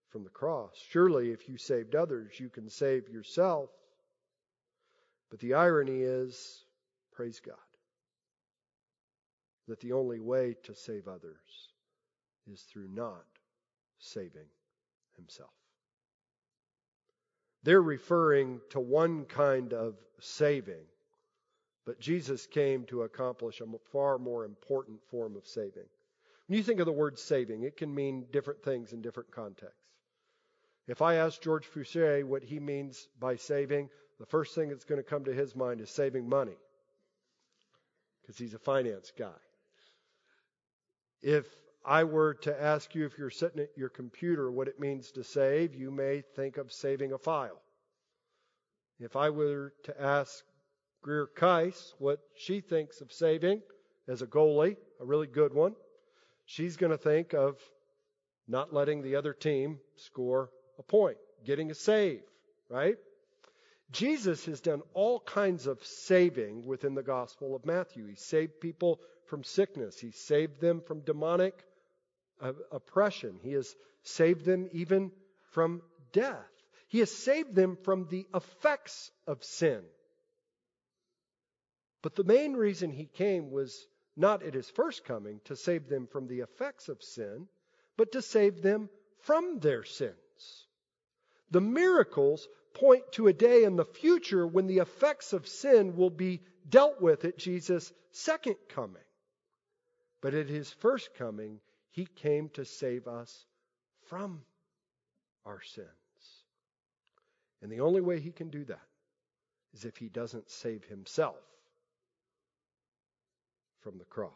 from 0.09 0.23
the 0.23 0.29
cross. 0.29 0.73
Surely, 0.89 1.31
if 1.31 1.49
you 1.49 1.57
saved 1.57 1.95
others, 1.95 2.39
you 2.39 2.49
can 2.49 2.69
save 2.69 3.09
yourself. 3.09 3.69
But 5.31 5.39
the 5.39 5.55
irony 5.55 6.01
is, 6.01 6.63
praise 7.13 7.39
God, 7.39 7.55
that 9.67 9.79
the 9.79 9.93
only 9.93 10.19
way 10.19 10.55
to 10.63 10.75
save 10.75 11.07
others 11.07 11.69
is 12.47 12.61
through 12.61 12.89
not 12.93 13.25
saving 13.99 14.47
himself. 15.15 15.49
They're 17.63 17.81
referring 17.81 18.62
to 18.71 18.79
one 18.79 19.25
kind 19.25 19.73
of 19.73 19.95
saving, 20.19 20.86
but 21.86 21.99
Jesus 21.99 22.45
came 22.45 22.86
to 22.86 23.03
accomplish 23.03 23.62
a 23.62 23.65
far 23.91 24.17
more 24.17 24.45
important 24.45 24.99
form 25.10 25.36
of 25.36 25.47
saving. 25.47 25.88
When 26.47 26.58
you 26.58 26.63
think 26.63 26.79
of 26.79 26.86
the 26.86 26.91
word 26.91 27.17
saving, 27.17 27.63
it 27.63 27.75
can 27.75 27.93
mean 27.93 28.27
different 28.31 28.63
things 28.63 28.93
in 28.93 29.01
different 29.01 29.31
contexts. 29.31 29.81
If 30.88 31.01
I 31.01 31.15
ask 31.15 31.41
George 31.41 31.65
Fouché 31.65 32.23
what 32.23 32.43
he 32.43 32.60
means 32.60 33.08
by 33.19 33.38
saving, 33.38 33.89
the 34.19 34.27
first 34.27 34.53
thing 34.53 34.69
that's 34.69 34.86
going 34.86 35.01
to 35.01 35.10
come 35.10 35.25
to 35.25 35.34
his 35.34 35.55
mind 35.55 35.81
is 35.81 35.89
saving 35.89 36.29
money 36.29 36.58
because 38.21 38.38
he's 38.38 38.53
a 38.53 38.60
finance 38.60 39.12
guy. 39.17 39.34
If 41.21 41.47
I 41.87 42.03
were 42.03 42.33
to 42.33 42.61
ask 42.61 42.95
you 42.95 43.05
if 43.05 43.17
you're 43.17 43.29
sitting 43.29 43.61
at 43.61 43.77
your 43.77 43.89
computer 43.89 44.51
what 44.51 44.67
it 44.67 44.79
means 44.79 45.11
to 45.11 45.23
save, 45.23 45.75
you 45.75 45.91
may 45.91 46.23
think 46.35 46.57
of 46.57 46.71
saving 46.71 47.13
a 47.13 47.17
file. 47.19 47.61
If 48.99 49.15
I 49.15 49.29
were 49.29 49.71
to 49.83 50.01
ask 50.01 50.43
Greer 51.03 51.27
Keiss 51.27 51.93
what 51.99 52.19
she 52.35 52.61
thinks 52.61 53.01
of 53.01 53.11
saving 53.11 53.61
as 54.07 54.23
a 54.23 54.27
goalie, 54.27 54.77
a 54.99 55.05
really 55.05 55.27
good 55.27 55.53
one, 55.53 55.75
she's 56.45 56.75
going 56.75 56.91
to 56.91 56.97
think 56.97 57.35
of 57.35 57.61
not 58.47 58.73
letting 58.73 59.03
the 59.03 59.15
other 59.15 59.33
team 59.33 59.79
score 59.95 60.49
a 60.79 60.83
point, 60.83 61.17
getting 61.45 61.69
a 61.69 61.75
save, 61.75 62.23
right? 62.67 62.97
Jesus 63.91 64.45
has 64.45 64.59
done 64.59 64.81
all 64.95 65.19
kinds 65.19 65.67
of 65.67 65.85
saving 65.85 66.65
within 66.65 66.95
the 66.95 67.03
Gospel 67.03 67.55
of 67.55 67.63
Matthew. 67.63 68.07
He 68.07 68.15
saved 68.15 68.59
people 68.59 68.99
from 69.27 69.43
sickness, 69.43 69.99
He 69.99 70.09
saved 70.09 70.59
them 70.59 70.81
from 70.81 71.01
demonic 71.01 71.63
oppression, 72.71 73.39
He 73.41 73.53
has 73.53 73.75
saved 74.03 74.45
them 74.45 74.69
even 74.71 75.11
from 75.51 75.81
death. 76.11 76.45
He 76.87 76.99
has 76.99 77.11
saved 77.11 77.55
them 77.55 77.77
from 77.83 78.07
the 78.07 78.25
effects 78.33 79.11
of 79.27 79.43
sin. 79.43 79.83
But 82.01 82.15
the 82.15 82.23
main 82.23 82.53
reason 82.53 82.91
He 82.91 83.05
came 83.05 83.51
was 83.51 83.87
not 84.15 84.43
at 84.43 84.53
His 84.53 84.69
first 84.69 85.03
coming 85.03 85.41
to 85.45 85.55
save 85.55 85.89
them 85.89 86.07
from 86.07 86.27
the 86.27 86.41
effects 86.41 86.89
of 86.89 87.01
sin, 87.01 87.47
but 87.97 88.11
to 88.11 88.21
save 88.21 88.61
them 88.61 88.89
from 89.19 89.59
their 89.59 89.83
sins. 89.83 90.67
The 91.51 91.61
miracles 91.61 92.47
point 92.73 93.11
to 93.13 93.27
a 93.27 93.33
day 93.33 93.63
in 93.63 93.75
the 93.75 93.85
future 93.85 94.45
when 94.45 94.67
the 94.67 94.79
effects 94.79 95.33
of 95.33 95.47
sin 95.47 95.95
will 95.95 96.09
be 96.09 96.41
dealt 96.67 97.01
with 97.01 97.25
at 97.25 97.37
Jesus' 97.37 97.91
second 98.11 98.57
coming. 98.69 99.01
But 100.21 100.33
at 100.33 100.49
his 100.49 100.71
first 100.71 101.13
coming, 101.15 101.59
he 101.95 102.05
came 102.05 102.49
to 102.49 102.65
save 102.65 103.07
us 103.07 103.45
from 104.09 104.41
our 105.45 105.61
sins. 105.61 105.87
And 107.61 107.71
the 107.71 107.79
only 107.79 108.01
way 108.01 108.19
he 108.19 108.31
can 108.31 108.49
do 108.49 108.65
that 108.65 108.85
is 109.73 109.85
if 109.85 109.95
he 109.95 110.09
doesn't 110.09 110.49
save 110.49 110.83
himself 110.83 111.37
from 113.79 113.97
the 113.97 114.03
cross. 114.03 114.31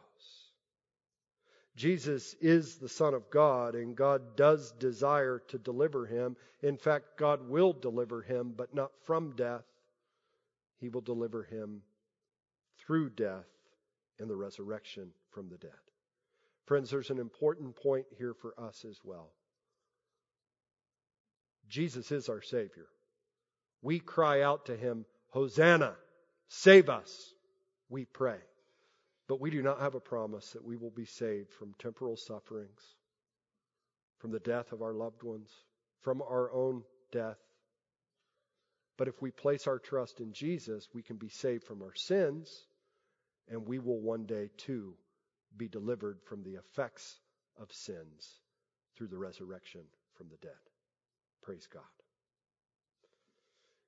Jesus 1.76 2.34
is 2.40 2.76
the 2.76 2.88
Son 2.88 3.12
of 3.12 3.28
God, 3.28 3.74
and 3.74 3.94
God 3.94 4.36
does 4.36 4.72
desire 4.72 5.42
to 5.48 5.58
deliver 5.58 6.06
him. 6.06 6.36
In 6.62 6.78
fact, 6.78 7.18
God 7.18 7.46
will 7.46 7.74
deliver 7.74 8.22
him, 8.22 8.54
but 8.56 8.74
not 8.74 8.90
from 9.04 9.36
death. 9.36 9.66
He 10.78 10.88
will 10.88 11.02
deliver 11.02 11.42
him 11.42 11.82
through 12.78 13.10
death 13.10 13.48
and 14.18 14.30
the 14.30 14.36
resurrection 14.36 15.10
from 15.30 15.50
the 15.50 15.58
dead. 15.58 15.89
Friends, 16.70 16.88
there's 16.88 17.10
an 17.10 17.18
important 17.18 17.74
point 17.74 18.06
here 18.16 18.32
for 18.32 18.54
us 18.56 18.84
as 18.88 18.96
well. 19.02 19.32
Jesus 21.68 22.12
is 22.12 22.28
our 22.28 22.42
Savior. 22.42 22.86
We 23.82 23.98
cry 23.98 24.42
out 24.42 24.66
to 24.66 24.76
him, 24.76 25.04
Hosanna, 25.30 25.96
save 26.46 26.88
us, 26.88 27.34
we 27.88 28.04
pray. 28.04 28.38
But 29.26 29.40
we 29.40 29.50
do 29.50 29.62
not 29.62 29.80
have 29.80 29.96
a 29.96 30.00
promise 30.00 30.52
that 30.52 30.64
we 30.64 30.76
will 30.76 30.92
be 30.92 31.06
saved 31.06 31.52
from 31.52 31.74
temporal 31.80 32.16
sufferings, 32.16 32.80
from 34.20 34.30
the 34.30 34.38
death 34.38 34.70
of 34.70 34.80
our 34.80 34.94
loved 34.94 35.24
ones, 35.24 35.50
from 36.02 36.22
our 36.22 36.52
own 36.52 36.84
death. 37.10 37.40
But 38.96 39.08
if 39.08 39.20
we 39.20 39.32
place 39.32 39.66
our 39.66 39.80
trust 39.80 40.20
in 40.20 40.32
Jesus, 40.32 40.86
we 40.94 41.02
can 41.02 41.16
be 41.16 41.30
saved 41.30 41.64
from 41.64 41.82
our 41.82 41.96
sins, 41.96 42.68
and 43.48 43.66
we 43.66 43.80
will 43.80 43.98
one 43.98 44.24
day 44.24 44.50
too 44.56 44.94
be 45.56 45.68
delivered 45.68 46.20
from 46.22 46.42
the 46.42 46.54
effects 46.54 47.20
of 47.60 47.72
sins 47.72 48.40
through 48.96 49.08
the 49.08 49.18
resurrection 49.18 49.82
from 50.14 50.28
the 50.28 50.36
dead. 50.36 50.52
Praise 51.42 51.66
God. 51.72 51.82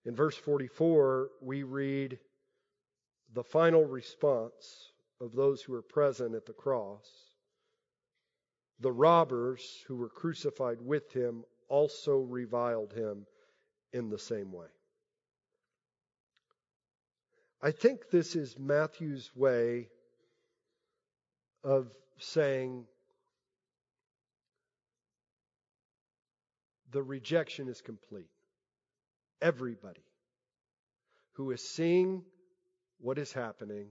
In 0.04 0.16
verse 0.16 0.36
44, 0.36 1.28
we 1.40 1.62
read 1.62 2.18
the 3.34 3.44
final 3.44 3.84
response 3.84 4.92
of 5.20 5.32
those 5.32 5.62
who 5.62 5.72
were 5.72 5.82
present 5.82 6.34
at 6.34 6.46
the 6.46 6.52
cross. 6.52 7.08
The 8.80 8.92
robbers 8.92 9.84
who 9.86 9.96
were 9.96 10.08
crucified 10.08 10.80
with 10.80 11.12
him 11.12 11.44
also 11.68 12.18
reviled 12.18 12.92
him 12.92 13.26
in 13.92 14.08
the 14.08 14.18
same 14.18 14.52
way. 14.52 14.66
I 17.62 17.70
think 17.70 18.10
this 18.10 18.34
is 18.34 18.58
Matthew's 18.58 19.30
way 19.36 19.88
of 21.64 21.88
saying 22.18 22.84
the 26.90 27.02
rejection 27.02 27.68
is 27.68 27.80
complete. 27.80 28.30
Everybody 29.40 30.04
who 31.32 31.50
is 31.50 31.66
seeing 31.66 32.22
what 33.00 33.18
is 33.18 33.32
happening 33.32 33.88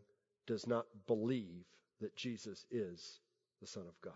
does 0.47 0.67
not 0.67 0.85
believe 1.07 1.65
that 1.99 2.15
Jesus 2.15 2.65
is 2.71 3.19
the 3.61 3.67
Son 3.67 3.83
of 3.87 3.99
God. 4.01 4.13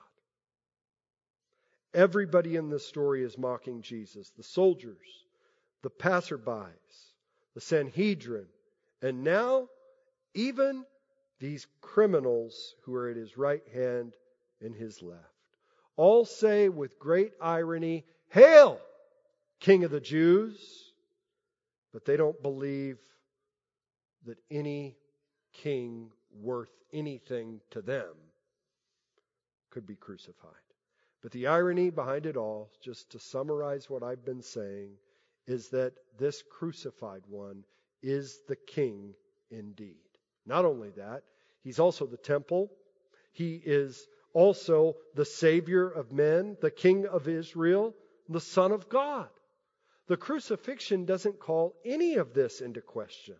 Everybody 1.93 2.56
in 2.56 2.70
this 2.70 2.86
story 2.86 3.24
is 3.24 3.38
mocking 3.38 3.82
Jesus 3.82 4.32
the 4.32 4.43
soldiers, 4.43 5.26
the 5.82 5.89
passerbys, 5.89 7.14
the 7.53 7.62
Sanhedrin, 7.62 8.47
and 9.01 9.24
now 9.24 9.68
even 10.34 10.84
these 11.40 11.68
criminals 11.82 12.76
who 12.84 12.96
are 12.96 13.10
at 13.10 13.18
his 13.18 13.38
right 13.38 13.64
hand 13.74 14.14
and 14.62 14.76
his 14.76 15.02
left. 15.02 15.22
All 15.98 16.26
say 16.26 16.70
with 16.70 17.00
great 17.00 17.34
irony, 17.42 18.06
Hail, 18.30 18.80
King 19.60 19.84
of 19.84 19.92
the 19.92 20.02
Jews! 20.02 20.92
But 21.94 22.06
they 22.06 22.18
don't 22.18 22.42
believe 22.42 22.98
that 24.26 24.38
any 24.52 24.98
king 25.54 26.12
worth 26.42 26.72
anything 26.92 27.62
to 27.72 27.82
them 27.82 28.14
could 29.70 29.88
be 29.88 29.96
crucified. 29.96 30.52
But 31.22 31.32
the 31.32 31.48
irony 31.48 31.90
behind 31.90 32.26
it 32.26 32.38
all, 32.38 32.70
just 32.84 33.10
to 33.12 33.20
summarize 33.20 33.90
what 33.90 34.04
I've 34.04 34.26
been 34.26 34.42
saying, 34.42 34.92
is 35.48 35.70
that 35.70 35.94
this 36.18 36.44
crucified 36.52 37.24
one 37.28 37.64
is 38.04 38.42
the 38.48 38.56
king 38.56 39.14
indeed. 39.50 40.05
Not 40.46 40.66
only 40.66 40.91
that, 40.91 41.24
he's 41.64 41.80
also 41.80 42.06
the 42.06 42.18
temple. 42.18 42.72
He 43.32 43.56
is 43.56 44.08
also 44.34 44.96
the 45.16 45.26
Savior 45.26 45.89
of 45.89 46.12
men, 46.12 46.58
the 46.62 46.72
King 46.72 47.08
of 47.08 47.28
Israel, 47.28 47.96
the 48.30 48.39
Son 48.39 48.72
of 48.72 48.89
God. 48.89 49.30
The 50.08 50.18
crucifixion 50.18 51.06
doesn't 51.06 51.39
call 51.39 51.76
any 51.84 52.16
of 52.16 52.34
this 52.34 52.62
into 52.62 52.82
question. 52.82 53.38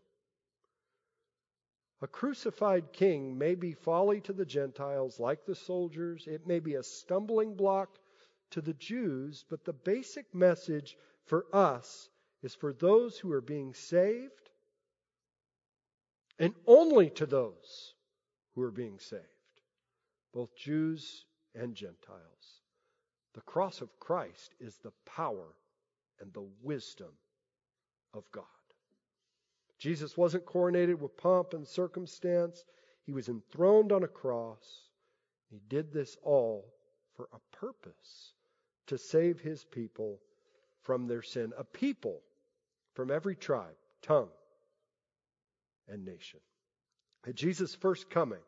A 2.02 2.08
crucified 2.08 2.92
king 2.92 3.38
may 3.38 3.56
be 3.56 3.74
folly 3.74 4.20
to 4.22 4.34
the 4.34 4.46
Gentiles, 4.46 5.20
like 5.20 5.46
the 5.46 5.56
soldiers. 5.56 6.28
It 6.28 6.46
may 6.46 6.60
be 6.60 6.76
a 6.76 6.84
stumbling 6.84 7.56
block 7.56 8.00
to 8.52 8.62
the 8.62 8.74
Jews, 8.74 9.46
but 9.50 9.64
the 9.64 9.74
basic 9.74 10.34
message 10.34 10.98
for 11.26 11.46
us 11.54 12.10
is 12.42 12.54
for 12.54 12.74
those 12.74 13.18
who 13.18 13.32
are 13.32 13.42
being 13.42 13.74
saved 13.74 14.45
and 16.40 16.54
only 16.68 17.10
to 17.12 17.26
those 17.26 17.94
who 18.54 18.62
are 18.62 18.72
being 18.72 19.00
saved, 19.00 19.24
both 20.34 20.56
Jews 20.56 21.26
and 21.54 21.76
Gentiles. 21.76 22.62
The 23.34 23.42
cross 23.42 23.82
of 23.82 24.00
Christ 24.00 24.56
is 24.60 24.78
the 24.78 24.94
power 25.06 25.56
and 26.20 26.34
the 26.34 26.48
wisdom 26.62 27.12
of 28.14 28.24
God. 28.32 28.44
Jesus 29.78 30.18
wasn't 30.18 30.46
coronated 30.46 31.00
with 31.00 31.18
pomp 31.18 31.54
and 31.54 31.68
circumstance. 31.68 32.64
He 33.06 33.12
was 33.12 33.28
enthroned 33.28 33.92
on 33.92 34.04
a 34.04 34.08
cross. 34.08 34.88
He 35.50 35.60
did 35.68 35.92
this 35.92 36.18
all 36.24 36.74
for 37.16 37.28
a 37.34 37.56
purpose 37.56 38.34
to 38.88 38.98
save 38.98 39.40
his 39.40 39.66
people 39.66 40.20
from 40.82 41.08
their 41.08 41.22
sin. 41.22 41.54
A 41.58 41.64
people 41.64 42.22
from 42.94 43.12
every 43.12 43.36
tribe, 43.36 43.76
tongue, 44.02 44.30
and 45.88 46.06
nation. 46.06 46.40
At 47.28 47.36
Jesus' 47.36 47.76
first 47.76 48.10
coming, 48.10 48.44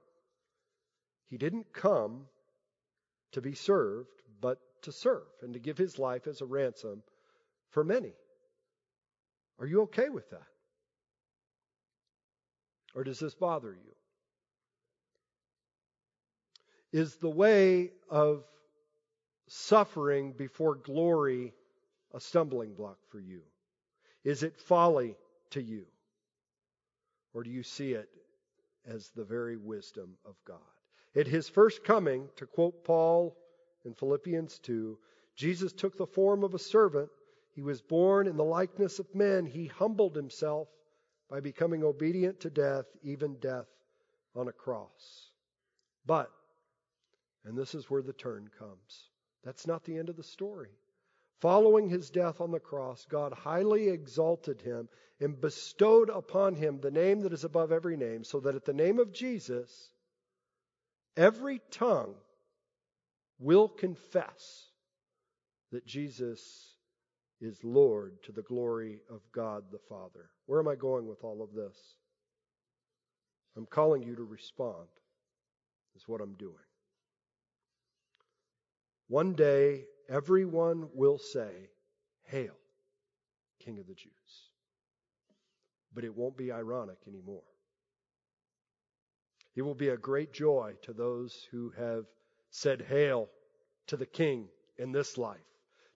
he 1.30 1.38
didn't 1.38 1.74
come 1.74 2.28
to 3.34 3.42
be 3.42 3.54
served, 3.54 4.10
but 4.40 4.60
to 4.84 4.92
serve 4.92 5.28
and 5.42 5.54
to 5.54 5.60
give 5.60 5.78
his 5.78 6.00
life 6.00 6.28
as 6.28 6.42
a 6.42 6.46
ransom 6.46 7.04
for 7.70 7.84
many. 7.84 8.14
Are 9.60 9.66
you 9.66 9.82
okay 9.84 10.10
with 10.10 10.30
that? 10.30 10.48
Or 12.96 13.04
does 13.04 13.20
this 13.20 13.36
bother 13.36 13.74
you? 13.74 13.96
Is 17.00 17.16
the 17.16 17.30
way 17.30 17.92
of 18.10 18.44
suffering 19.48 20.34
before 20.34 20.76
glory 20.76 21.54
a 22.14 22.20
stumbling 22.20 22.74
block 22.74 22.98
for 23.10 23.20
you? 23.20 23.42
Is 24.24 24.44
it 24.44 24.60
folly 24.60 25.16
to 25.52 25.62
you? 25.62 25.86
Or 27.38 27.44
do 27.44 27.52
you 27.52 27.62
see 27.62 27.92
it 27.92 28.10
as 28.88 29.10
the 29.10 29.24
very 29.24 29.58
wisdom 29.58 30.18
of 30.26 30.34
God? 30.44 30.58
At 31.16 31.28
his 31.28 31.48
first 31.48 31.84
coming, 31.84 32.30
to 32.38 32.48
quote 32.48 32.84
Paul 32.84 33.38
in 33.86 33.94
Philippians 33.94 34.58
2, 34.58 34.98
Jesus 35.36 35.72
took 35.72 35.96
the 35.96 36.08
form 36.08 36.44
of 36.44 36.56
a 36.56 36.60
servant. 36.60 37.12
He 37.54 37.62
was 37.62 37.80
born 37.80 38.26
in 38.26 38.38
the 38.38 38.44
likeness 38.44 38.98
of 38.98 39.14
men. 39.14 39.46
He 39.46 39.68
humbled 39.68 40.16
himself 40.16 40.68
by 41.30 41.40
becoming 41.40 41.84
obedient 41.84 42.40
to 42.40 42.50
death, 42.50 42.88
even 43.04 43.36
death 43.40 43.68
on 44.34 44.48
a 44.48 44.52
cross. 44.52 45.30
But, 46.08 46.32
and 47.46 47.56
this 47.56 47.76
is 47.76 47.88
where 47.88 48.02
the 48.02 48.14
turn 48.14 48.50
comes, 48.58 49.12
that's 49.44 49.68
not 49.68 49.84
the 49.84 50.00
end 50.00 50.10
of 50.10 50.18
the 50.18 50.24
story. 50.24 50.72
Following 51.42 51.88
his 51.90 52.10
death 52.10 52.42
on 52.42 52.52
the 52.52 52.60
cross, 52.60 53.06
God 53.06 53.32
highly 53.32 53.90
exalted 53.90 54.62
him 54.62 54.90
and 55.20 55.40
bestowed 55.40 56.10
upon 56.10 56.56
him 56.56 56.80
the 56.80 56.92
name 56.92 57.22
that 57.22 57.34
is 57.34 57.44
above 57.44 57.72
every 57.72 57.98
name, 57.98 58.24
so 58.24 58.40
that 58.40 58.56
at 58.56 58.66
the 58.66 58.74
name 58.74 59.00
of 59.00 59.14
Jesus, 59.14 59.92
every 61.16 61.62
tongue 61.72 62.16
will 63.40 63.68
confess 63.68 64.66
that 65.72 65.86
Jesus 65.86 66.74
is 67.40 67.64
Lord 67.64 68.24
to 68.24 68.32
the 68.32 68.42
glory 68.42 69.00
of 69.10 69.22
God 69.32 69.66
the 69.72 69.80
Father. 69.90 70.30
Where 70.48 70.60
am 70.60 70.68
I 70.68 70.76
going 70.76 71.08
with 71.08 71.24
all 71.24 71.44
of 71.44 71.54
this? 71.54 71.78
I'm 73.56 73.68
calling 73.68 74.02
you 74.02 74.16
to 74.16 74.24
respond, 74.24 74.88
is 75.96 76.08
what 76.08 76.22
I'm 76.22 76.34
doing. 76.34 76.54
One 79.08 79.34
day, 79.34 79.86
everyone 80.10 80.90
will 80.94 81.18
say, 81.18 81.70
Hail, 82.24 82.58
King 83.60 83.80
of 83.80 83.88
the 83.88 83.94
Jews. 83.94 84.12
But 85.94 86.04
it 86.04 86.16
won't 86.16 86.38
be 86.38 86.52
ironic 86.52 86.98
anymore. 87.08 87.44
It 89.56 89.64
will 89.64 89.76
be 89.76 89.90
a 89.90 89.98
great 89.98 90.34
joy 90.34 90.74
to 90.84 90.94
those 90.94 91.48
who 91.52 91.72
have 91.78 92.06
said, 92.52 92.82
Hail 92.82 93.30
to 93.88 93.98
the 93.98 94.06
King 94.06 94.50
in 94.78 94.92
this 94.92 95.18
life 95.18 95.40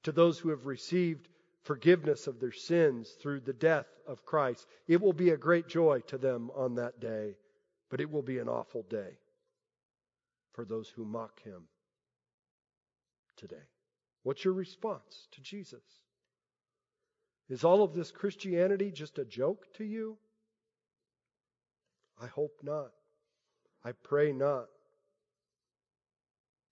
to 0.03 0.12
those 0.12 0.39
who 0.39 0.49
have 0.49 0.66
received 0.66 1.28
forgiveness 1.64 2.28
of 2.28 2.39
their 2.39 2.51
sins 2.51 3.09
through 3.22 3.41
the 3.41 3.53
death 3.53 3.86
of 4.07 4.26
Christ. 4.26 4.66
It 4.88 5.01
will 5.01 5.14
be 5.14 5.30
a 5.30 5.38
great 5.38 5.68
joy 5.68 6.01
to 6.07 6.18
them 6.18 6.49
on 6.55 6.76
that 6.76 6.99
day, 6.99 7.36
but 7.89 8.01
it 8.01 8.09
will 8.09 8.24
be 8.24 8.39
an 8.39 8.49
awful 8.49 8.84
day 8.89 9.18
for 10.53 10.66
those 10.66 10.89
who 10.89 11.05
mock 11.05 11.41
him 11.43 11.64
today. 13.38 13.68
What's 14.24 14.45
your 14.45 14.53
response 14.53 15.28
to 15.32 15.41
Jesus? 15.41 15.84
Is 17.49 17.63
all 17.63 17.84
of 17.84 17.93
this 17.93 18.11
Christianity 18.11 18.91
just 18.91 19.17
a 19.17 19.26
joke 19.26 19.65
to 19.76 19.84
you? 19.84 20.17
I 22.22 22.28
hope 22.28 22.59
not. 22.63 22.91
I 23.84 23.91
pray 23.91 24.32
not. 24.32 24.67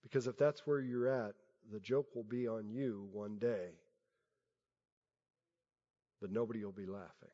Because 0.02 0.26
if 0.26 0.38
that's 0.38 0.66
where 0.66 0.80
you're 0.80 1.08
at, 1.08 1.34
the 1.72 1.80
joke 1.80 2.06
will 2.14 2.24
be 2.24 2.48
on 2.48 2.70
you 2.70 3.08
one 3.12 3.36
day, 3.38 3.68
but 6.20 6.32
nobody 6.32 6.64
will 6.64 6.72
be 6.72 6.86
laughing. 6.86 7.30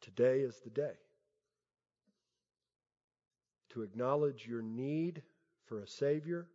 Today 0.00 0.40
is 0.40 0.60
the 0.64 0.70
day 0.70 0.94
to 3.70 3.82
acknowledge 3.82 4.46
your 4.48 4.62
need 4.62 5.22
for 5.66 5.80
a 5.80 5.86
Savior, 5.86 6.48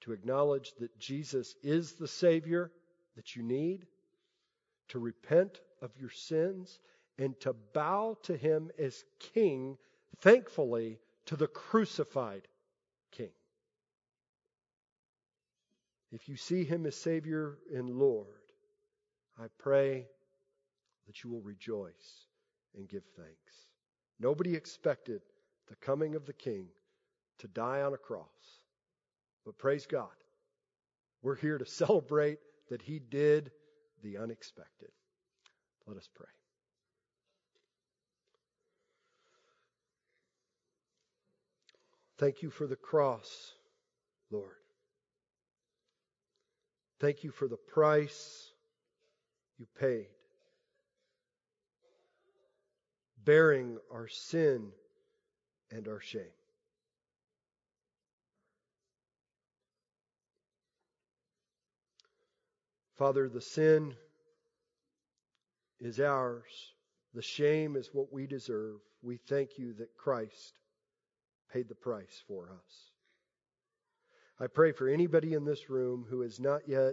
to 0.00 0.12
acknowledge 0.12 0.72
that 0.80 0.98
Jesus 0.98 1.54
is 1.62 1.92
the 1.92 2.08
Savior 2.08 2.70
that 3.16 3.36
you 3.36 3.42
need, 3.42 3.86
to 4.88 4.98
repent 4.98 5.60
of 5.82 5.90
your 5.98 6.10
sins 6.10 6.78
and 7.18 7.38
to 7.40 7.52
bow 7.74 8.16
to 8.22 8.36
him 8.36 8.70
as 8.78 9.04
king, 9.18 9.76
thankfully, 10.20 10.98
to 11.26 11.36
the 11.36 11.46
crucified 11.46 12.48
king. 13.10 13.30
If 16.12 16.28
you 16.28 16.36
see 16.36 16.64
him 16.64 16.86
as 16.86 16.96
Savior 16.96 17.58
and 17.74 17.90
Lord, 17.90 18.26
I 19.38 19.46
pray 19.58 20.06
that 21.06 21.22
you 21.22 21.30
will 21.30 21.42
rejoice 21.42 22.26
and 22.76 22.88
give 22.88 23.04
thanks. 23.16 23.54
Nobody 24.18 24.54
expected 24.54 25.22
the 25.68 25.76
coming 25.76 26.14
of 26.14 26.26
the 26.26 26.32
King 26.32 26.66
to 27.38 27.48
die 27.48 27.82
on 27.82 27.94
a 27.94 27.98
cross. 27.98 28.59
But 29.44 29.58
praise 29.58 29.86
God, 29.86 30.08
we're 31.22 31.36
here 31.36 31.58
to 31.58 31.66
celebrate 31.66 32.38
that 32.68 32.82
he 32.82 32.98
did 32.98 33.50
the 34.02 34.18
unexpected. 34.18 34.90
Let 35.86 35.96
us 35.96 36.08
pray. 36.14 36.26
Thank 42.18 42.42
you 42.42 42.50
for 42.50 42.66
the 42.66 42.76
cross, 42.76 43.54
Lord. 44.30 44.52
Thank 47.00 47.24
you 47.24 47.30
for 47.30 47.48
the 47.48 47.56
price 47.56 48.52
you 49.58 49.66
paid, 49.78 50.08
bearing 53.24 53.78
our 53.90 54.06
sin 54.06 54.68
and 55.70 55.88
our 55.88 56.00
shame. 56.00 56.39
Father, 63.00 63.30
the 63.30 63.40
sin 63.40 63.94
is 65.78 65.98
ours. 66.00 66.74
The 67.14 67.22
shame 67.22 67.74
is 67.74 67.88
what 67.94 68.12
we 68.12 68.26
deserve. 68.26 68.76
We 69.00 69.16
thank 69.16 69.56
you 69.56 69.72
that 69.78 69.96
Christ 69.96 70.52
paid 71.50 71.70
the 71.70 71.74
price 71.74 72.22
for 72.28 72.50
us. 72.50 72.90
I 74.38 74.48
pray 74.48 74.72
for 74.72 74.86
anybody 74.86 75.32
in 75.32 75.46
this 75.46 75.70
room 75.70 76.04
who 76.10 76.20
has 76.20 76.38
not 76.38 76.68
yet 76.68 76.92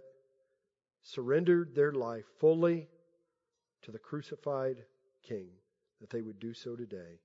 surrendered 1.03 1.76
their 1.76 1.91
life 1.91 2.26
fully 2.39 2.88
to 3.82 3.91
the 3.91 3.99
crucified 3.99 4.78
King, 5.28 5.49
that 5.99 6.10
they 6.10 6.22
would 6.22 6.39
do 6.39 6.53
so 6.53 6.78
today. 6.78 7.20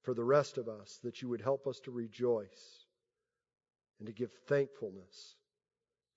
For 0.00 0.14
the 0.14 0.24
rest 0.24 0.56
of 0.56 0.66
us, 0.66 0.98
that 1.04 1.20
you 1.20 1.28
would 1.28 1.42
help 1.42 1.66
us 1.66 1.78
to 1.80 1.90
rejoice 1.90 2.86
and 3.98 4.06
to 4.06 4.14
give 4.14 4.32
thankfulness 4.48 5.36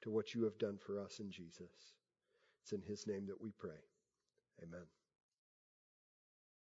to 0.01 0.09
what 0.09 0.33
you 0.33 0.43
have 0.43 0.57
done 0.57 0.77
for 0.77 0.99
us 0.99 1.19
in 1.19 1.31
Jesus. 1.31 1.93
It's 2.63 2.73
in 2.73 2.81
his 2.81 3.07
name 3.07 3.25
that 3.27 3.41
we 3.41 3.51
pray. 3.57 3.81
Amen. 4.63 4.85